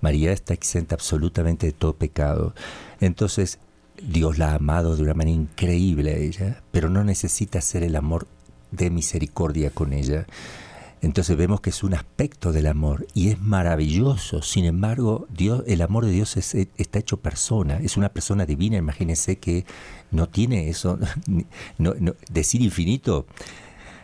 [0.00, 2.54] María está exenta absolutamente de todo pecado.
[3.00, 3.58] Entonces,
[4.02, 7.96] Dios la ha amado de una manera increíble a ella, pero no necesita hacer el
[7.96, 8.26] amor
[8.70, 10.26] de misericordia con ella.
[11.02, 14.42] Entonces vemos que es un aspecto del amor y es maravilloso.
[14.42, 18.78] Sin embargo, Dios, el amor de Dios está hecho persona, es una persona divina.
[18.78, 19.66] Imagínense que
[20.10, 20.98] no tiene eso.
[21.78, 21.94] No,
[22.30, 23.26] decir infinito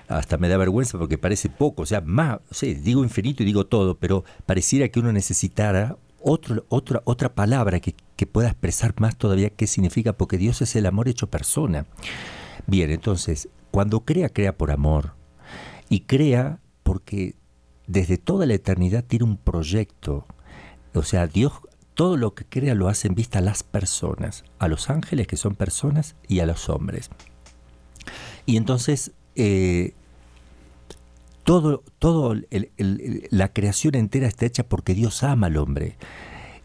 [0.08, 1.82] hasta me da vergüenza porque parece poco.
[1.82, 7.34] O sea, más, digo infinito y digo todo, pero pareciera que uno necesitara otra, otra
[7.34, 11.28] palabra que, que pueda expresar más todavía qué significa, porque Dios es el amor hecho
[11.28, 11.86] persona.
[12.66, 15.14] Bien, entonces, cuando crea, crea por amor.
[15.88, 17.36] Y crea porque
[17.86, 20.26] desde toda la eternidad tiene un proyecto.
[20.94, 21.52] O sea, Dios
[21.94, 25.36] todo lo que crea lo hace en vista a las personas, a los ángeles que
[25.36, 27.10] son personas y a los hombres.
[28.46, 29.94] Y entonces eh,
[31.44, 32.34] todo, todo
[33.30, 35.96] la creación entera está hecha porque Dios ama al hombre.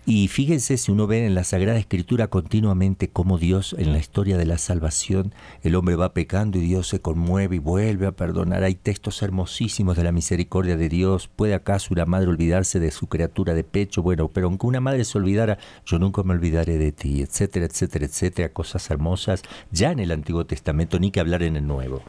[0.09, 4.37] Y fíjense si uno ve en la Sagrada Escritura continuamente cómo Dios en la historia
[4.37, 5.33] de la salvación,
[5.63, 8.63] el hombre va pecando y Dios se conmueve y vuelve a perdonar.
[8.63, 11.27] Hay textos hermosísimos de la misericordia de Dios.
[11.27, 14.01] ¿Puede acaso una madre olvidarse de su criatura de pecho?
[14.01, 18.05] Bueno, pero aunque una madre se olvidara, yo nunca me olvidaré de ti, etcétera, etcétera,
[18.05, 18.53] etcétera.
[18.53, 19.41] Cosas hermosas
[19.71, 22.01] ya en el Antiguo Testamento, ni que hablar en el Nuevo.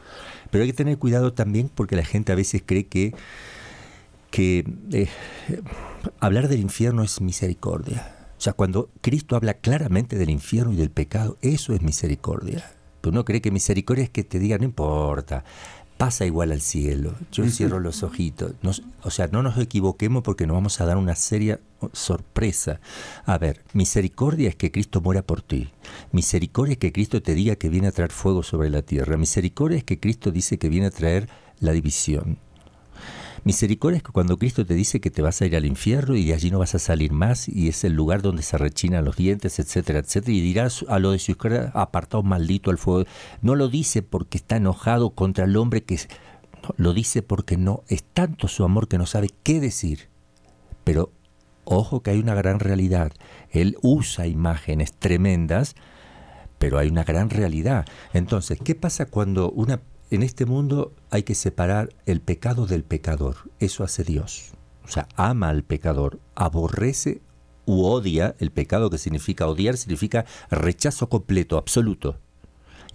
[0.51, 3.13] Pero hay que tener cuidado también porque la gente a veces cree que
[4.31, 5.07] que eh,
[6.19, 8.15] hablar del infierno es misericordia.
[8.37, 12.71] O sea, cuando Cristo habla claramente del infierno y del pecado, eso es misericordia.
[13.01, 15.43] Pero uno cree que misericordia es que te diga, no importa,
[15.99, 17.13] pasa igual al cielo.
[17.33, 18.53] Yo cierro los ojitos.
[19.03, 21.59] o sea, no nos equivoquemos porque nos vamos a dar una seria
[21.91, 22.79] sorpresa.
[23.25, 25.71] A ver, misericordia es que Cristo muera por ti.
[26.13, 29.17] Misericordia es que Cristo te diga que viene a traer fuego sobre la tierra.
[29.17, 31.27] Misericordia es que Cristo dice que viene a traer
[31.59, 32.37] la división.
[33.43, 36.25] Misericordia es que cuando Cristo te dice que te vas a ir al infierno y
[36.25, 39.15] de allí no vas a salir más y es el lugar donde se rechinan los
[39.15, 43.09] dientes, etcétera, etcétera, y dirás a lo de su izquierda, apartado maldito al fuego.
[43.41, 45.99] No lo dice porque está enojado contra el hombre que...
[46.77, 50.09] lo dice porque no, es tanto su amor que no sabe qué decir.
[50.83, 51.11] Pero
[51.63, 53.11] ojo que hay una gran realidad.
[53.51, 55.75] Él usa imágenes tremendas,
[56.57, 57.85] pero hay una gran realidad.
[58.13, 59.79] Entonces, ¿qué pasa cuando una
[60.11, 63.35] en este mundo hay que separar el pecado del pecador.
[63.59, 64.51] Eso hace Dios.
[64.83, 67.21] O sea, ama al pecador, aborrece
[67.65, 72.19] u odia el pecado, que significa odiar, significa rechazo completo, absoluto.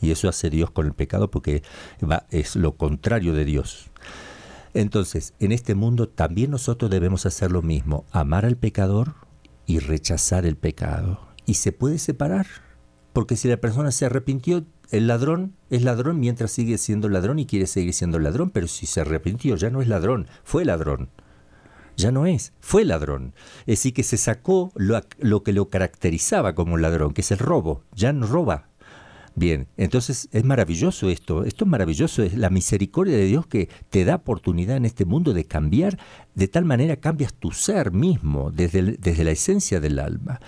[0.00, 1.62] Y eso hace Dios con el pecado porque
[2.02, 3.90] va, es lo contrario de Dios.
[4.74, 9.14] Entonces, en este mundo también nosotros debemos hacer lo mismo, amar al pecador
[9.66, 11.20] y rechazar el pecado.
[11.46, 12.46] Y se puede separar,
[13.14, 17.46] porque si la persona se arrepintió, el ladrón es ladrón mientras sigue siendo ladrón y
[17.46, 21.08] quiere seguir siendo ladrón, pero si se arrepintió ya no es ladrón, fue ladrón.
[21.96, 23.32] Ya no es, fue ladrón.
[23.60, 27.38] Es decir, que se sacó lo, lo que lo caracterizaba como ladrón, que es el
[27.38, 27.84] robo.
[27.94, 28.68] Ya no roba,
[29.36, 34.04] Bien, entonces es maravilloso esto, esto es maravilloso, es la misericordia de Dios que te
[34.04, 35.98] da oportunidad en este mundo de cambiar,
[36.36, 40.40] de tal manera cambias tu ser mismo, desde, desde la esencia del alma.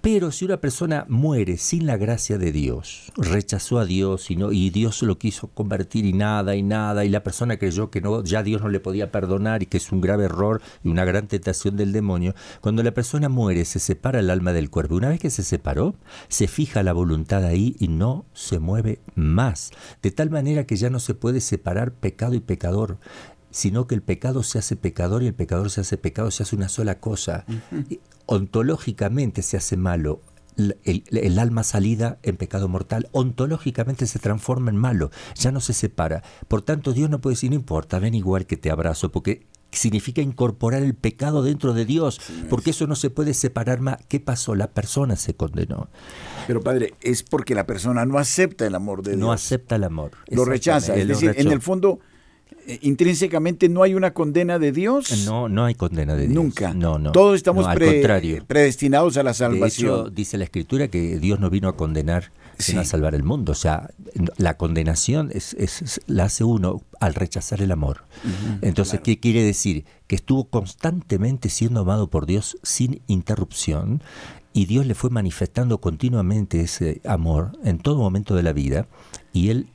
[0.00, 4.50] Pero si una persona muere sin la gracia de Dios, rechazó a Dios y, no,
[4.50, 8.24] y Dios lo quiso convertir y nada y nada, y la persona creyó que no,
[8.24, 11.28] ya Dios no le podía perdonar y que es un grave error y una gran
[11.28, 14.96] tentación del demonio, cuando la persona muere se separa el alma del cuerpo.
[14.96, 15.94] Una vez que se separó,
[16.26, 19.70] se fija la voluntad ahí y no se mueve más,
[20.02, 22.98] de tal manera que ya no se puede separar pecado y pecador
[23.50, 26.56] sino que el pecado se hace pecador y el pecador se hace pecado, se hace
[26.56, 27.44] una sola cosa
[28.26, 30.20] ontológicamente se hace malo,
[30.56, 36.22] el, alma salida en pecado mortal, ontológicamente se transforma en malo, ya no se separa.
[36.48, 40.20] Por tanto, Dios no puede decir, no importa, ven igual que te abrazo, porque significa
[40.20, 43.98] incorporar el pecado dentro de Dios, porque eso no se puede separar más.
[44.08, 44.54] ¿Qué pasó?
[44.54, 45.88] La persona se condenó.
[46.46, 49.20] Pero padre, es porque la persona no acepta el amor de Dios.
[49.20, 50.12] No acepta el amor.
[50.28, 50.94] Lo rechaza.
[50.94, 52.00] Es decir, en el fondo
[52.66, 55.24] eh, intrínsecamente no hay una condena de Dios?
[55.26, 56.34] No, no hay condena de Dios.
[56.34, 56.72] Nunca.
[56.74, 57.12] No, no.
[57.12, 57.66] Todos estamos
[58.46, 60.04] predestinados a la salvación.
[60.06, 62.30] De dice la Escritura que Dios no vino a condenar,
[62.62, 63.52] sino a salvar el mundo.
[63.52, 63.90] O sea,
[64.36, 65.54] la condenación es,
[66.06, 68.04] la hace uno al rechazar el amor.
[68.60, 69.84] Entonces, ¿qué quiere decir?
[70.06, 74.02] Que estuvo constantemente siendo amado por Dios sin interrupción
[74.52, 78.86] y Dios le fue manifestando continuamente ese amor en todo momento de la vida
[79.32, 79.66] y él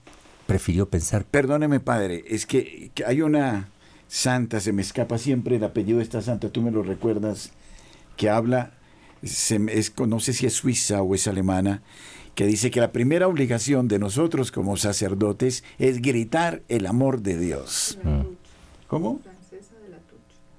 [0.45, 1.25] prefirió pensar.
[1.25, 3.69] Perdóneme, padre, es que, hay una
[4.07, 7.51] santa, se me escapa siempre el apellido de esta santa, tú me lo recuerdas,
[8.15, 8.71] que habla,
[9.23, 11.81] se, es, no sé si es suiza o es alemana,
[12.37, 17.35] que dice que la primera obligación de nosotros como sacerdotes es gritar el amor de
[17.35, 17.97] Dios.
[18.03, 18.21] Mm.
[18.85, 19.21] ¿Cómo?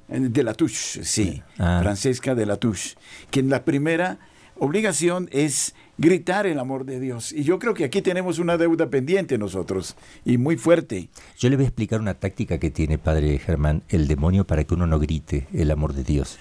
[0.09, 1.79] De la Touche, sí, ah.
[1.81, 2.97] Francesca de la Touche,
[3.31, 4.19] que la primera
[4.57, 7.31] obligación es gritar el amor de Dios.
[7.31, 11.11] Y yo creo que aquí tenemos una deuda pendiente nosotros, y muy fuerte.
[11.39, 14.75] Yo le voy a explicar una táctica que tiene Padre Germán, el demonio, para que
[14.75, 16.39] uno no grite el amor de Dios.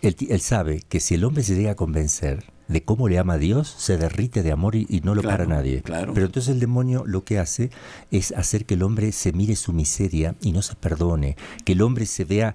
[0.00, 3.34] Él, él sabe que si el hombre se llega a convencer de cómo le ama
[3.34, 5.82] a Dios, se derrite de amor y, no lo para nadie.
[5.82, 6.14] Claro.
[6.14, 7.70] Pero entonces el demonio lo que hace
[8.10, 11.82] es hacer que el hombre se mire su miseria y no se perdone, que el
[11.82, 12.54] hombre se vea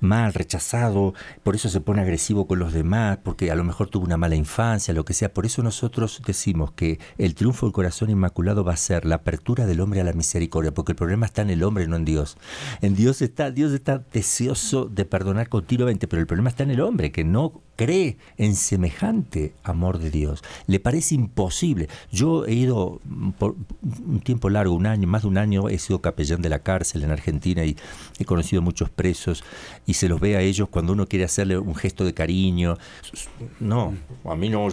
[0.00, 4.04] mal, rechazado, por eso se pone agresivo con los demás, porque a lo mejor tuvo
[4.04, 5.32] una mala infancia, lo que sea.
[5.32, 9.66] Por eso nosotros decimos que el triunfo del corazón inmaculado va a ser la apertura
[9.66, 12.36] del hombre a la misericordia, porque el problema está en el hombre, no en Dios.
[12.82, 16.80] En Dios está, Dios está deseoso de perdonar continuamente, pero el problema está en el
[16.80, 20.42] hombre, que no cree en semejante amor de Dios.
[20.66, 21.88] Le parece imposible.
[22.10, 23.00] Yo he ido
[23.38, 26.60] por un tiempo largo, un año, más de un año, he sido capellán de la
[26.60, 27.76] cárcel en Argentina y
[28.18, 29.44] he conocido muchos presos
[29.86, 32.76] y se los ve a ellos cuando uno quiere hacerle un gesto de cariño.
[33.60, 33.94] No,
[34.24, 34.68] a mí no,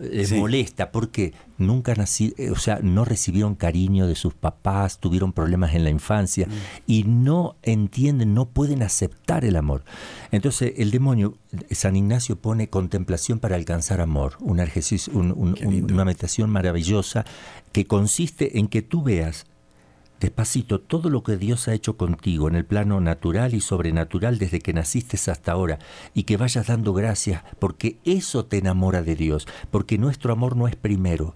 [0.00, 5.32] les molesta porque nunca nací, eh, o sea, no recibieron cariño de sus papás, tuvieron
[5.32, 6.50] problemas en la infancia mm.
[6.86, 9.84] y no entienden, no pueden aceptar el amor.
[10.32, 11.36] Entonces el demonio,
[11.70, 17.24] San Ignacio pone contemplación para alcanzar amor, un ejercicio, una meditación maravillosa
[17.72, 19.46] que consiste en que tú veas
[20.20, 24.60] despacito todo lo que Dios ha hecho contigo en el plano natural y sobrenatural desde
[24.60, 25.78] que naciste hasta ahora
[26.14, 30.68] y que vayas dando gracias porque eso te enamora de Dios, porque nuestro amor no
[30.68, 31.34] es primero,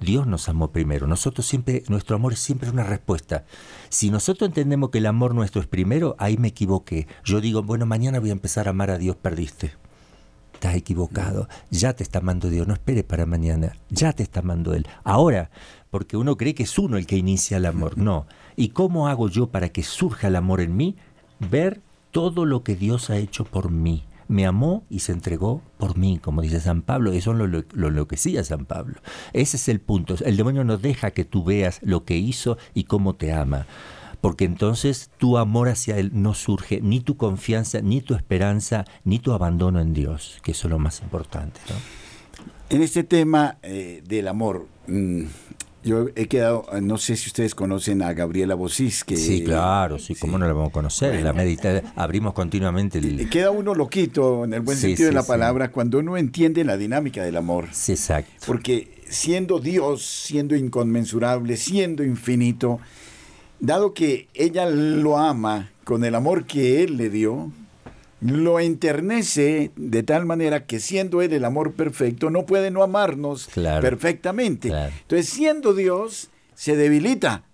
[0.00, 1.06] Dios nos amó primero.
[1.06, 3.44] Nosotros siempre, nuestro amor es siempre una respuesta.
[3.88, 7.06] Si nosotros entendemos que el amor nuestro es primero, ahí me equivoqué.
[7.24, 9.72] Yo digo, bueno, mañana voy a empezar a amar a Dios, perdiste.
[10.56, 11.48] Estás equivocado.
[11.70, 12.66] Ya te está amando Dios.
[12.66, 13.76] No esperes para mañana.
[13.90, 14.86] Ya te está amando Él.
[15.04, 15.50] Ahora,
[15.90, 17.98] porque uno cree que es uno el que inicia el amor.
[17.98, 18.26] No.
[18.56, 20.96] ¿Y cómo hago yo para que surja el amor en mí?
[21.50, 25.96] Ver todo lo que Dios ha hecho por mí me amó y se entregó por
[25.96, 27.12] mí, como dice San Pablo.
[27.12, 28.96] Eso lo, lo, lo enloquecía San Pablo.
[29.32, 30.16] Ese es el punto.
[30.24, 33.66] El demonio no deja que tú veas lo que hizo y cómo te ama.
[34.26, 39.20] Porque entonces tu amor hacia Él no surge, ni tu confianza, ni tu esperanza, ni
[39.20, 41.60] tu abandono en Dios, que eso es lo más importante.
[42.68, 45.22] En este tema eh, del amor, mm,
[45.84, 49.04] yo he quedado, no sé si ustedes conocen a Gabriela Bosís.
[49.04, 51.22] Que, sí, claro, sí, ¿cómo no la vamos a conocer?
[51.22, 53.30] la medita, abrimos continuamente el...
[53.30, 57.22] Queda uno loquito, en el buen sentido de la palabra, cuando uno entiende la dinámica
[57.22, 57.68] del amor.
[57.70, 58.32] Sí, exacto.
[58.44, 62.80] Porque siendo Dios, siendo inconmensurable, siendo infinito,
[63.60, 67.52] dado que ella lo ama con el amor que Él le dio,
[68.20, 73.48] lo enternece de tal manera que siendo Él el amor perfecto, no puede no amarnos
[73.54, 74.68] perfectamente.
[74.68, 77.44] Entonces, siendo Dios, se debilita,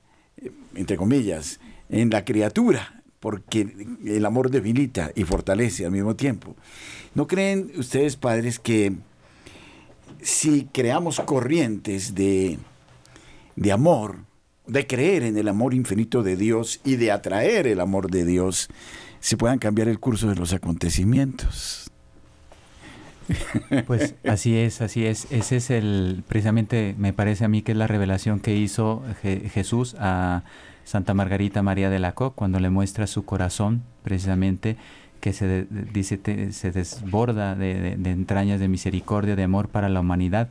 [0.74, 3.74] entre comillas, en la criatura, porque
[4.04, 6.56] el amor debilita y fortalece al mismo tiempo.
[7.14, 8.94] ¿No creen ustedes, padres, que
[10.22, 12.58] si creamos corrientes de,
[13.56, 14.20] de amor,
[14.66, 18.68] de creer en el amor infinito de Dios y de atraer el amor de Dios,
[19.20, 21.90] se puedan cambiar el curso de los acontecimientos.
[23.86, 25.26] Pues así es, así es.
[25.30, 29.96] Ese es el, precisamente me parece a mí que es la revelación que hizo Jesús
[29.98, 30.42] a
[30.84, 34.76] Santa Margarita María de la Co cuando le muestra su corazón, precisamente
[35.20, 40.48] que se dice se desborda de, entrañas de misericordia, de amor para la humanidad.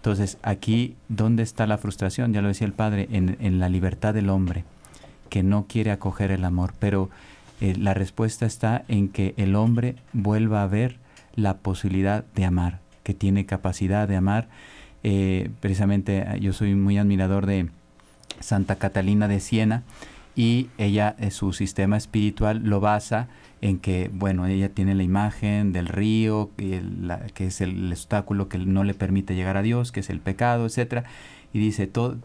[0.00, 2.32] Entonces, aquí, ¿dónde está la frustración?
[2.32, 4.64] Ya lo decía el Padre, en, en la libertad del hombre,
[5.28, 6.72] que no quiere acoger el amor.
[6.78, 7.10] Pero
[7.60, 10.96] eh, la respuesta está en que el hombre vuelva a ver
[11.34, 14.48] la posibilidad de amar, que tiene capacidad de amar.
[15.02, 17.68] Eh, precisamente yo soy muy admirador de
[18.40, 19.82] Santa Catalina de Siena
[20.40, 23.28] y ella, eh, su sistema espiritual lo basa
[23.60, 28.82] en que, bueno, ella tiene la imagen del río, que, es el, obstáculo que no
[28.82, 31.04] le permite llegar a Dios, que es el pecado, etcétera,
[31.52, 32.16] y dice, todo,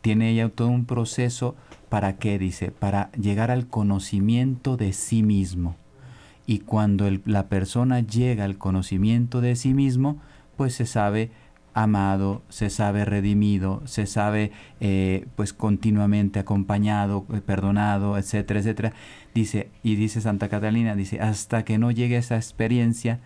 [0.00, 1.56] tiene ella todo un proceso
[1.88, 2.38] ¿Para qué?
[2.38, 5.74] Dice, para llegar al conocimiento de sí mismo.
[6.46, 10.20] Y cuando la persona llega al conocimiento de sí mismo,
[10.56, 11.32] pues se sabe
[11.76, 14.50] amado, se sabe redimido, se sabe
[14.80, 18.92] eh, pues continuamente acompañado, eh, perdonado, etcétera, etcétera.
[19.34, 23.20] Dice, y dice Santa Catalina, dice, hasta que no llegue esa experiencia,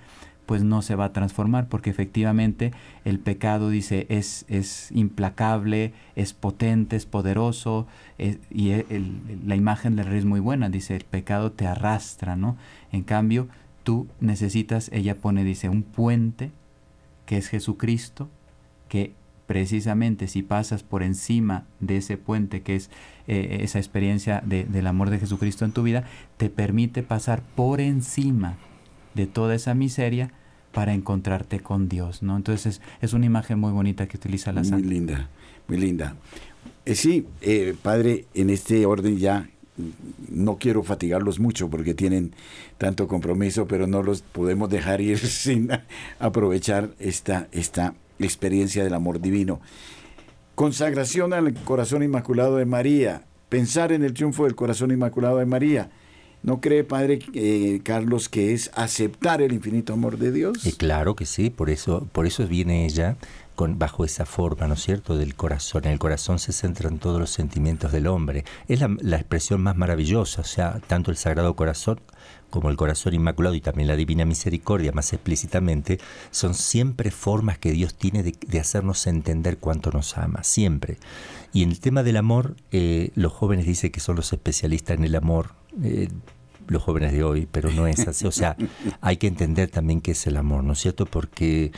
[0.47, 2.73] pues no se va a transformar, porque efectivamente
[3.05, 7.87] el pecado, dice, es, es implacable, es potente, es poderoso,
[8.19, 8.85] y e,
[9.47, 12.57] la imagen del rey es muy buena, dice, el pecado te arrastra, ¿no?
[12.91, 13.47] En cambio,
[13.85, 16.51] tú necesitas, ella pone, dice, un puente,
[17.27, 18.29] que es Jesucristo,
[18.91, 19.15] que
[19.47, 22.91] precisamente si pasas por encima de ese puente que es
[23.27, 26.05] eh, esa experiencia del amor de Jesucristo en tu vida,
[26.37, 28.59] te permite pasar por encima
[29.15, 30.33] de toda esa miseria
[30.73, 32.37] para encontrarte con Dios, ¿no?
[32.37, 35.29] Entonces es, una imagen muy bonita que utiliza la Muy linda,
[35.67, 36.15] muy linda.
[36.85, 39.49] Eh, sí, eh, padre, en este orden ya
[40.29, 42.35] no quiero fatigarlos mucho porque tienen
[42.79, 45.71] tanto compromiso, pero no los podemos dejar ir sin
[46.19, 47.95] aprovechar esta, esta
[48.27, 49.61] experiencia del amor divino.
[50.55, 55.91] Consagración al corazón inmaculado de María, pensar en el triunfo del corazón inmaculado de María
[56.43, 60.59] ¿No cree, Padre eh, Carlos, que es aceptar el infinito amor de Dios?
[60.79, 63.17] Claro que sí, por eso, por eso viene ella
[63.69, 65.85] bajo esa forma, ¿no es cierto?, del corazón.
[65.85, 68.45] En el corazón se centran todos los sentimientos del hombre.
[68.69, 72.01] Es la, la expresión más maravillosa, o sea, tanto el Sagrado Corazón
[72.51, 75.99] como el corazón inmaculado y también la divina misericordia más explícitamente,
[76.31, 80.99] son siempre formas que Dios tiene de, hacernos entender cuánto nos ama, siempre.
[81.53, 85.05] Y en el tema del amor, eh, los jóvenes dicen que son los especialistas en
[85.05, 85.53] el amor.
[85.83, 86.09] Eh,
[86.67, 88.27] los jóvenes de hoy, pero no es así.
[88.27, 88.57] O sea,
[89.01, 91.05] hay que entender también qué es el amor, ¿no es cierto?
[91.05, 91.73] Porque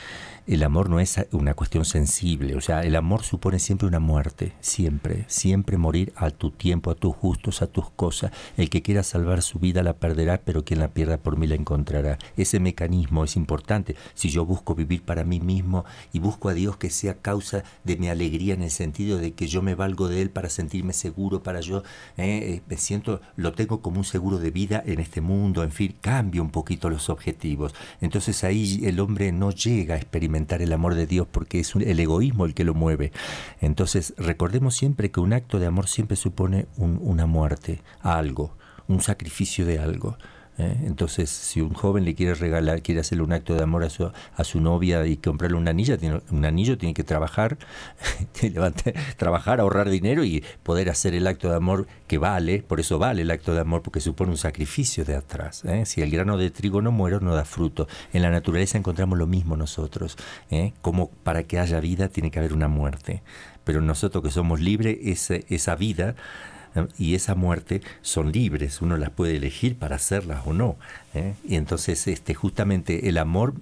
[0.45, 4.53] el amor no es una cuestión sensible, o sea, el amor supone siempre una muerte,
[4.59, 8.31] siempre, siempre morir a tu tiempo, a tus gustos, a tus cosas.
[8.57, 11.55] El que quiera salvar su vida la perderá, pero quien la pierda por mí la
[11.55, 12.17] encontrará.
[12.35, 13.95] Ese mecanismo es importante.
[14.15, 17.95] Si yo busco vivir para mí mismo y busco a Dios que sea causa de
[17.95, 21.41] mi alegría en el sentido de que yo me valgo de Él para sentirme seguro,
[21.41, 21.83] para yo,
[22.17, 22.23] eh,
[22.55, 25.95] eh, me siento, lo tengo como un seguro de vida en este mundo, en fin,
[26.01, 27.73] cambia un poquito los objetivos.
[28.01, 31.99] Entonces ahí el hombre no llega a experimentar el amor de Dios porque es el
[31.99, 33.11] egoísmo el que lo mueve.
[33.61, 38.55] Entonces recordemos siempre que un acto de amor siempre supone una muerte a algo,
[38.87, 40.17] un sacrificio de algo.
[40.57, 40.77] ¿Eh?
[40.85, 44.11] Entonces, si un joven le quiere regalar, quiere hacerle un acto de amor a su,
[44.35, 47.57] a su novia y comprarle un anillo, tiene, un anillo tiene que trabajar,
[49.17, 53.23] trabajar, ahorrar dinero y poder hacer el acto de amor que vale, por eso vale
[53.23, 55.63] el acto de amor, porque supone un sacrificio de atrás.
[55.65, 55.85] ¿eh?
[55.85, 57.87] Si el grano de trigo no muere, no da fruto.
[58.13, 60.17] En la naturaleza encontramos lo mismo nosotros,
[60.49, 60.73] ¿eh?
[60.81, 63.21] como para que haya vida tiene que haber una muerte.
[63.63, 66.15] Pero nosotros que somos libres, esa, esa vida
[66.97, 70.77] y esa muerte son libres, uno las puede elegir para hacerlas o no.
[71.13, 71.35] ¿eh?
[71.47, 73.55] Y entonces este, justamente el amor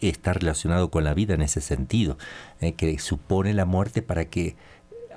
[0.00, 2.18] está relacionado con la vida en ese sentido,
[2.60, 2.72] ¿eh?
[2.72, 4.56] que supone la muerte para que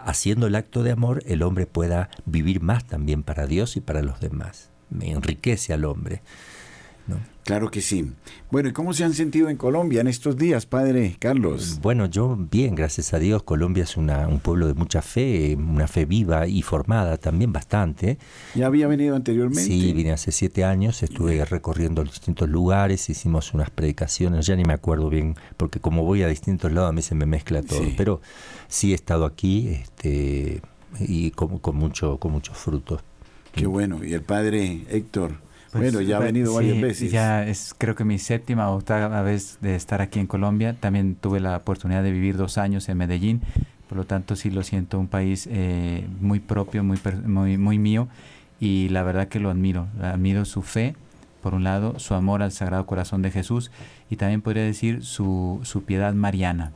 [0.04, 4.02] haciendo el acto de amor el hombre pueda vivir más también para Dios y para
[4.02, 4.70] los demás.
[4.90, 6.22] Me enriquece al hombre.
[7.48, 8.12] Claro que sí.
[8.52, 11.80] Bueno, ¿y cómo se han sentido en Colombia en estos días, padre Carlos?
[11.82, 13.44] Bueno, yo bien, gracias a Dios.
[13.44, 18.18] Colombia es una, un pueblo de mucha fe, una fe viva y formada también bastante.
[18.54, 19.64] ¿Ya había venido anteriormente?
[19.64, 24.74] Sí, vine hace siete años, estuve recorriendo distintos lugares, hicimos unas predicaciones, ya ni me
[24.74, 27.82] acuerdo bien, porque como voy a distintos lados a mí se me mezcla todo.
[27.96, 28.20] Pero
[28.68, 30.62] sí he estado aquí este,
[31.00, 33.02] y con, con, mucho, con muchos frutos.
[33.54, 34.04] Qué bueno.
[34.04, 35.47] ¿Y el padre Héctor?
[35.78, 37.12] Pues, bueno, ya ha venido varias veces.
[37.12, 40.76] Ya es creo que mi séptima o octava vez de estar aquí en Colombia.
[40.80, 43.42] También tuve la oportunidad de vivir dos años en Medellín.
[43.88, 48.08] Por lo tanto, sí lo siento un país eh, muy propio, muy, muy, muy mío.
[48.60, 49.88] Y la verdad que lo admiro.
[50.02, 50.96] Admiro su fe,
[51.42, 53.72] por un lado, su amor al Sagrado Corazón de Jesús
[54.10, 56.74] y también podría decir su, su piedad mariana.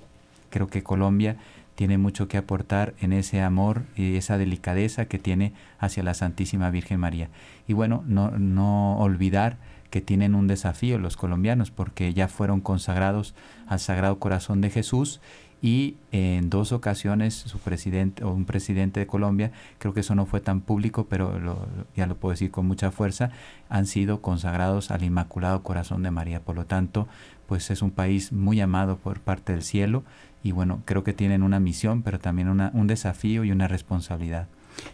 [0.50, 1.38] Creo que Colombia
[1.82, 6.70] tiene mucho que aportar en ese amor y esa delicadeza que tiene hacia la Santísima
[6.70, 7.30] Virgen María.
[7.68, 9.58] Y bueno, no, olvidar
[9.90, 13.34] que tienen un desafío los colombianos porque ya fueron consagrados
[13.66, 15.22] al Sagrado Corazón de Jesús
[15.60, 20.28] y en dos ocasiones su presidente o un presidente de Colombia, creo que eso no
[20.28, 21.66] fue tan público, pero
[21.96, 23.32] ya lo puedo decir con mucha fuerza,
[23.70, 26.42] han sido consagrados al Inmaculado Corazón de María.
[26.42, 27.08] Por lo tanto,
[27.48, 30.04] pues es un país muy amado por parte del cielo
[30.44, 34.48] y bueno, creo que tienen una misión, pero también una, un desafío y una responsabilidad.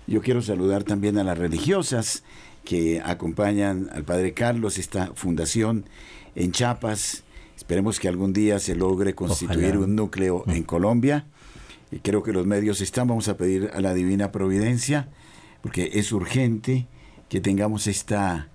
[0.08, 2.24] Yo quiero saludar también a las religiosas
[2.66, 5.86] que acompañan al Padre Carlos, esta fundación
[6.36, 7.24] en Chiapas.
[7.56, 10.52] Esperemos que algún día se logre constituir un núcleo mm.
[10.52, 11.26] en Colombia.
[11.91, 13.08] Y creo que los medios están.
[13.08, 15.08] Vamos a pedir a la Divina Providencia,
[15.62, 16.88] porque es urgente
[17.30, 18.50] que tengamos esta,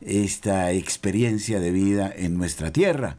[0.00, 3.18] esta experiencia de vida en nuestra tierra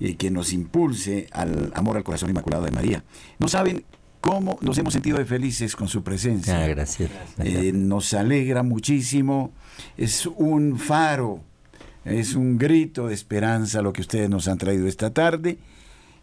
[0.00, 3.04] y que nos impulse al amor al corazón inmaculado de María.
[3.38, 3.84] No saben
[4.20, 6.62] cómo nos hemos sentido de felices con su presencia.
[6.62, 7.10] Ah, gracias.
[7.38, 9.52] Eh, nos alegra muchísimo.
[9.96, 11.40] Es un faro,
[12.04, 15.58] es un grito de esperanza lo que ustedes nos han traído esta tarde.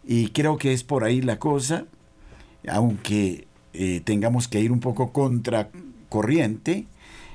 [0.04, 1.86] Y creo que es por ahí la cosa,
[2.68, 5.70] aunque eh, tengamos que ir un poco contra
[6.08, 6.86] corriente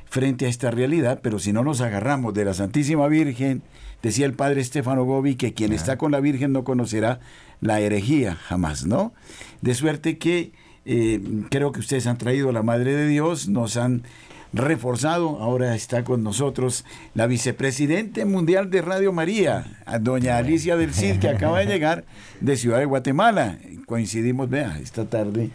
[0.05, 3.61] frente a esta realidad, pero si no nos agarramos de la Santísima Virgen,
[4.01, 7.19] Decía el padre Estefano Gobi que quien está con la Virgen no conocerá
[7.59, 9.13] la herejía jamás, ¿no?
[9.61, 10.53] De suerte que
[10.85, 14.03] eh, creo que ustedes han traído a la Madre de Dios, nos han
[14.53, 15.39] reforzado.
[15.39, 21.29] Ahora está con nosotros la vicepresidente mundial de Radio María, doña Alicia del Cid, que
[21.29, 22.05] acaba de llegar
[22.39, 23.59] de Ciudad de Guatemala.
[23.85, 25.51] Coincidimos, vea, esta tarde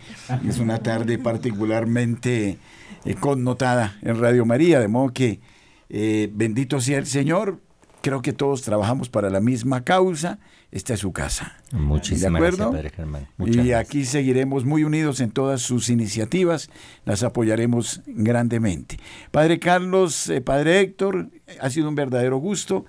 [0.48, 2.58] es una tarde particularmente
[3.04, 5.40] eh, connotada en Radio María, de modo que
[5.88, 7.60] eh, bendito sea el Señor
[8.06, 10.38] creo que todos trabajamos para la misma causa.
[10.70, 11.56] Esta es su casa.
[11.72, 13.26] Muchísimas gracias, Padre Germán.
[13.44, 16.70] y aquí seguiremos muy unidos en todas sus iniciativas.
[17.04, 19.00] Las apoyaremos grandemente.
[19.32, 21.30] Padre Carlos, eh, Padre Héctor,
[21.60, 22.84] ha sido un verdadero gusto.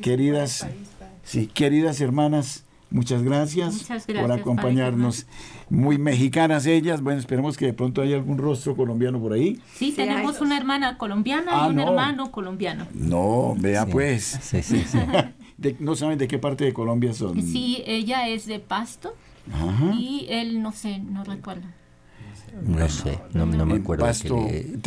[0.00, 0.66] queridas,
[1.22, 5.26] sí, queridas hermanas, Muchas gracias, por acompañarnos.
[5.68, 7.02] Muy mexicanas ellas.
[7.02, 9.60] Bueno, esperemos que de pronto haya algún rostro colombiano por ahí.
[9.74, 12.86] Sí, tenemos una hermana colombiana y ah, un hermano colombiano.
[12.94, 14.38] No, vea pues.
[14.40, 14.98] Sí, sí, sí.
[15.80, 17.42] ¿No saben de qué parte de Colombia son?
[17.42, 19.16] Sí, ella es de Pasto
[19.98, 21.66] y él no sé, no recuerdo.
[22.62, 24.04] No sé, no, me acuerdo.
[24.04, 24.46] Pasto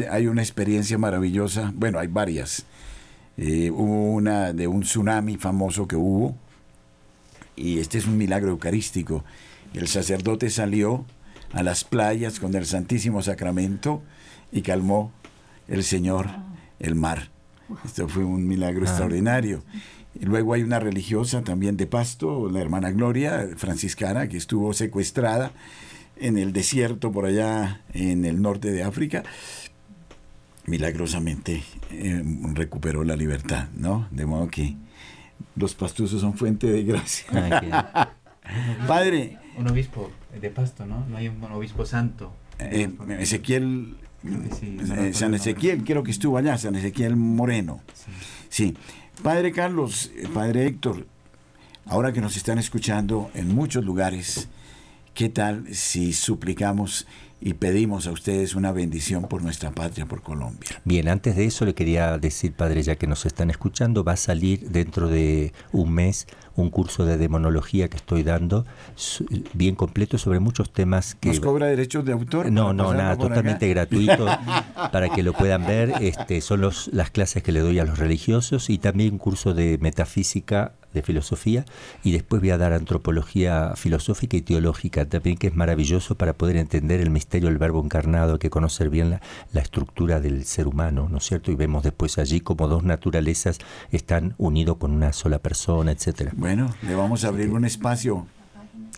[0.09, 1.71] hay una experiencia maravillosa.
[1.75, 2.65] Bueno, hay varias.
[3.37, 6.35] Eh, hubo una de un tsunami famoso que hubo
[7.59, 9.23] y este es un milagro eucarístico.
[9.73, 11.05] El sacerdote salió
[11.51, 14.01] a las playas con el Santísimo Sacramento
[14.51, 15.11] y calmó
[15.67, 16.27] el Señor
[16.79, 17.29] el mar.
[17.85, 18.89] Esto fue un milagro ah.
[18.89, 19.63] extraordinario.
[20.19, 25.51] Y luego hay una religiosa también de Pasto, la hermana Gloria, franciscana, que estuvo secuestrada
[26.17, 29.23] en el desierto por allá en el norte de África.
[30.65, 34.07] milagrosamente eh, recuperó la libertad, ¿no?
[34.11, 34.75] De modo que
[35.55, 37.27] los pastuzos son fuente de gracia.
[38.87, 39.37] Padre.
[39.57, 41.05] Un obispo de Pasto, ¿no?
[41.07, 42.31] No hay un obispo santo.
[42.59, 47.81] Eh, Ezequiel, eh, San Ezequiel, creo que estuvo allá, San Ezequiel Moreno.
[48.49, 48.75] Sí.
[49.23, 51.05] Padre Carlos, Padre Héctor,
[51.85, 54.47] ahora que nos están escuchando en muchos lugares,
[55.13, 57.05] ¿qué tal si suplicamos
[57.41, 60.81] y pedimos a ustedes una bendición por nuestra patria, por Colombia.
[60.83, 64.17] Bien, antes de eso le quería decir, padre, ya que nos están escuchando, va a
[64.17, 68.65] salir dentro de un mes un curso de demonología que estoy dando,
[69.53, 71.29] bien completo sobre muchos temas que...
[71.29, 72.51] ¿Nos cobra derechos de autor?
[72.51, 74.25] No, no, nada, totalmente gratuito
[74.91, 75.93] para que lo puedan ver.
[76.01, 79.53] Este, son los, las clases que le doy a los religiosos y también un curso
[79.53, 81.65] de metafísica de filosofía
[82.03, 86.57] y después voy a dar antropología filosófica y teológica también que es maravilloso para poder
[86.57, 89.21] entender el misterio del verbo encarnado, que conocer bien la,
[89.53, 91.51] la estructura del ser humano, ¿no es cierto?
[91.51, 93.59] Y vemos después allí como dos naturalezas
[93.91, 96.31] están unidos con una sola persona, etcétera.
[96.35, 98.25] Bueno, le vamos a abrir un espacio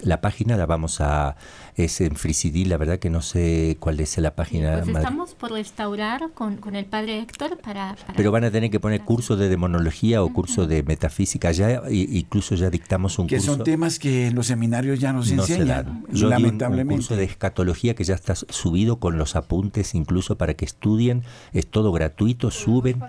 [0.03, 1.35] la página la vamos a
[1.75, 4.81] es en FreeCD, la verdad que no sé cuál es la página.
[4.83, 9.01] Pues estamos por restaurar con, el padre Héctor para, Pero van a tener que poner
[9.01, 11.51] curso de demonología o curso de metafísica.
[11.51, 13.51] Ya incluso ya dictamos un que curso.
[13.51, 16.05] Que son temas que en los seminarios ya nos enseñan.
[16.11, 16.93] Yo lamentablemente.
[16.93, 21.23] un, curso de escatología que ya está subido con los apuntes incluso para que estudien.
[21.53, 23.01] Es todo gratuito, suben.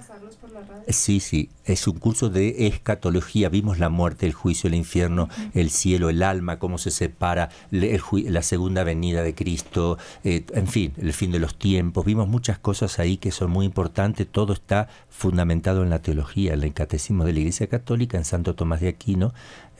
[0.89, 3.49] Sí, sí, es un curso de escatología.
[3.49, 8.43] Vimos la muerte, el juicio, el infierno, el cielo, el alma, cómo se separa, la
[8.43, 12.05] segunda venida de Cristo, eh, en fin, el fin de los tiempos.
[12.05, 14.27] Vimos muchas cosas ahí que son muy importantes.
[14.31, 18.55] Todo está fundamentado en la teología, en el catecismo de la Iglesia Católica, en Santo
[18.55, 19.33] Tomás de Aquino.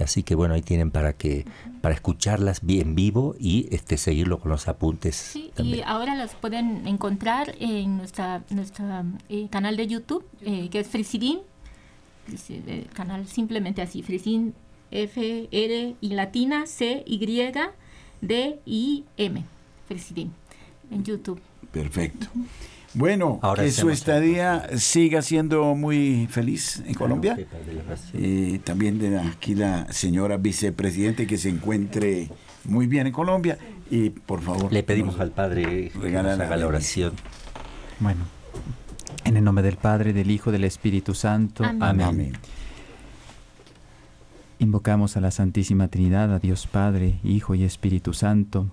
[0.03, 1.45] Así que bueno, ahí tienen para que
[1.81, 5.17] para escucharlas en vivo y este seguirlo con los apuntes.
[5.17, 8.85] Sí, y ahora las pueden encontrar en nuestra nuestro
[9.29, 11.41] eh, canal de YouTube, eh, que es Frisidin,
[12.67, 14.55] el canal simplemente así, Frisidin
[14.91, 17.53] F R y latina C Y
[18.21, 19.45] D I M,
[19.89, 20.33] Frisidin
[20.91, 21.41] en YouTube.
[21.73, 22.29] Perfecto.
[22.95, 27.39] Bueno, que su estadía siga siendo muy feliz en Colombia.
[28.13, 32.29] y también de aquí la señora vicepresidente que se encuentre
[32.65, 33.59] muy bien en Colombia.
[33.91, 34.73] Y por favor.
[34.73, 37.13] Le pedimos al Padre regalar la oración.
[37.99, 38.25] Bueno,
[39.25, 41.65] en el nombre del Padre, del Hijo, del Espíritu Santo.
[41.81, 42.33] Amén.
[44.59, 48.69] Invocamos a la Santísima Trinidad, a Dios Padre, Hijo y Espíritu Santo,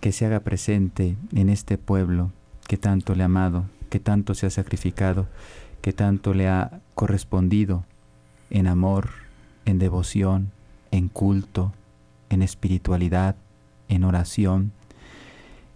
[0.00, 2.32] que se haga presente en este pueblo
[2.70, 5.26] que tanto le ha amado, que tanto se ha sacrificado,
[5.82, 7.84] que tanto le ha correspondido
[8.48, 9.10] en amor,
[9.64, 10.52] en devoción,
[10.92, 11.72] en culto,
[12.28, 13.34] en espiritualidad,
[13.88, 14.70] en oración,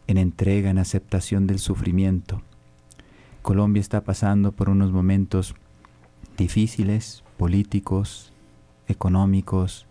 [0.06, 2.42] en entrega, en aceptación del sufrimiento.
[3.42, 5.56] Colombia está pasando por unos momentos
[6.38, 8.32] difíciles, políticos,
[8.86, 9.84] económicos,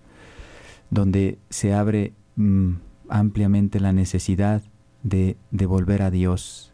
[0.90, 2.76] donde se abre mm,
[3.10, 4.62] ampliamente la necesidad
[5.04, 6.73] de, de volver a Dios,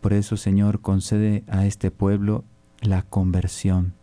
[0.00, 2.44] por eso, Señor, concede a este pueblo
[2.80, 3.94] la conversión,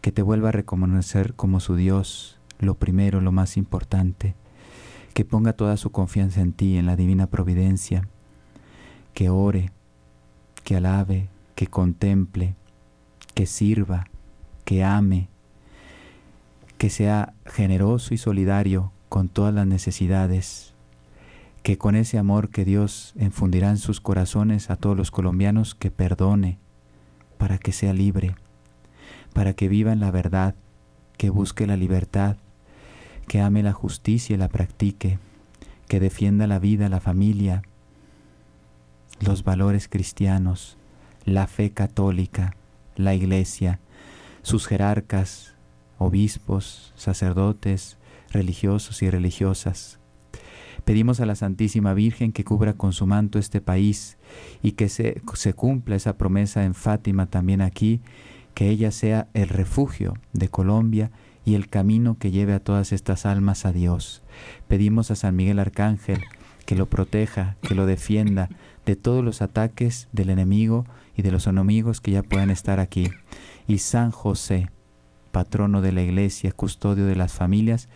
[0.00, 4.34] que te vuelva a reconocer como su Dios, lo primero, lo más importante,
[5.14, 8.08] que ponga toda su confianza en ti, en la divina providencia,
[9.12, 9.72] que ore,
[10.62, 12.54] que alabe, que contemple,
[13.34, 14.06] que sirva,
[14.64, 15.28] que ame,
[16.78, 20.69] que sea generoso y solidario con todas las necesidades
[21.62, 25.90] que con ese amor que Dios infundirá en sus corazones a todos los colombianos, que
[25.90, 26.58] perdone
[27.38, 28.34] para que sea libre,
[29.34, 30.54] para que viva en la verdad,
[31.16, 32.36] que busque la libertad,
[33.28, 35.18] que ame la justicia y la practique,
[35.86, 37.62] que defienda la vida, la familia,
[39.20, 40.76] los valores cristianos,
[41.24, 42.56] la fe católica,
[42.96, 43.80] la iglesia,
[44.42, 45.54] sus jerarcas,
[45.98, 47.98] obispos, sacerdotes,
[48.30, 49.99] religiosos y religiosas,
[50.84, 54.18] Pedimos a la Santísima Virgen que cubra con su manto este país
[54.62, 58.00] y que se, se cumpla esa promesa en Fátima también aquí,
[58.54, 61.10] que ella sea el refugio de Colombia
[61.44, 64.22] y el camino que lleve a todas estas almas a Dios.
[64.68, 66.20] Pedimos a San Miguel Arcángel
[66.66, 68.48] que lo proteja, que lo defienda
[68.86, 73.10] de todos los ataques del enemigo y de los enemigos que ya puedan estar aquí.
[73.66, 74.70] Y San José,
[75.32, 77.88] patrono de la iglesia, custodio de las familias,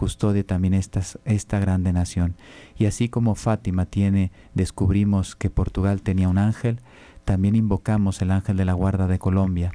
[0.00, 2.34] custode también esta, esta grande nación.
[2.78, 6.78] Y así como Fátima tiene, descubrimos que Portugal tenía un ángel,
[7.26, 9.72] también invocamos el ángel de la guarda de Colombia,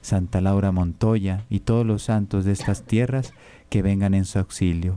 [0.00, 3.34] Santa Laura Montoya y todos los santos de estas tierras
[3.70, 4.96] que vengan en su auxilio.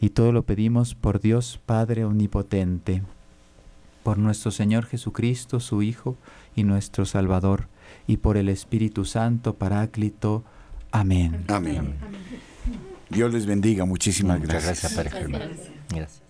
[0.00, 3.04] Y todo lo pedimos por Dios Padre Omnipotente,
[4.02, 6.16] por nuestro Señor Jesucristo, su Hijo
[6.56, 7.68] y nuestro Salvador,
[8.08, 10.42] y por el Espíritu Santo, Paráclito.
[10.90, 11.44] Amén.
[11.46, 11.94] Amén.
[13.08, 13.84] Dios les bendiga.
[13.84, 14.94] Muchísimas Muchas gracias.
[14.94, 15.28] gracias.
[15.88, 16.25] Gracias.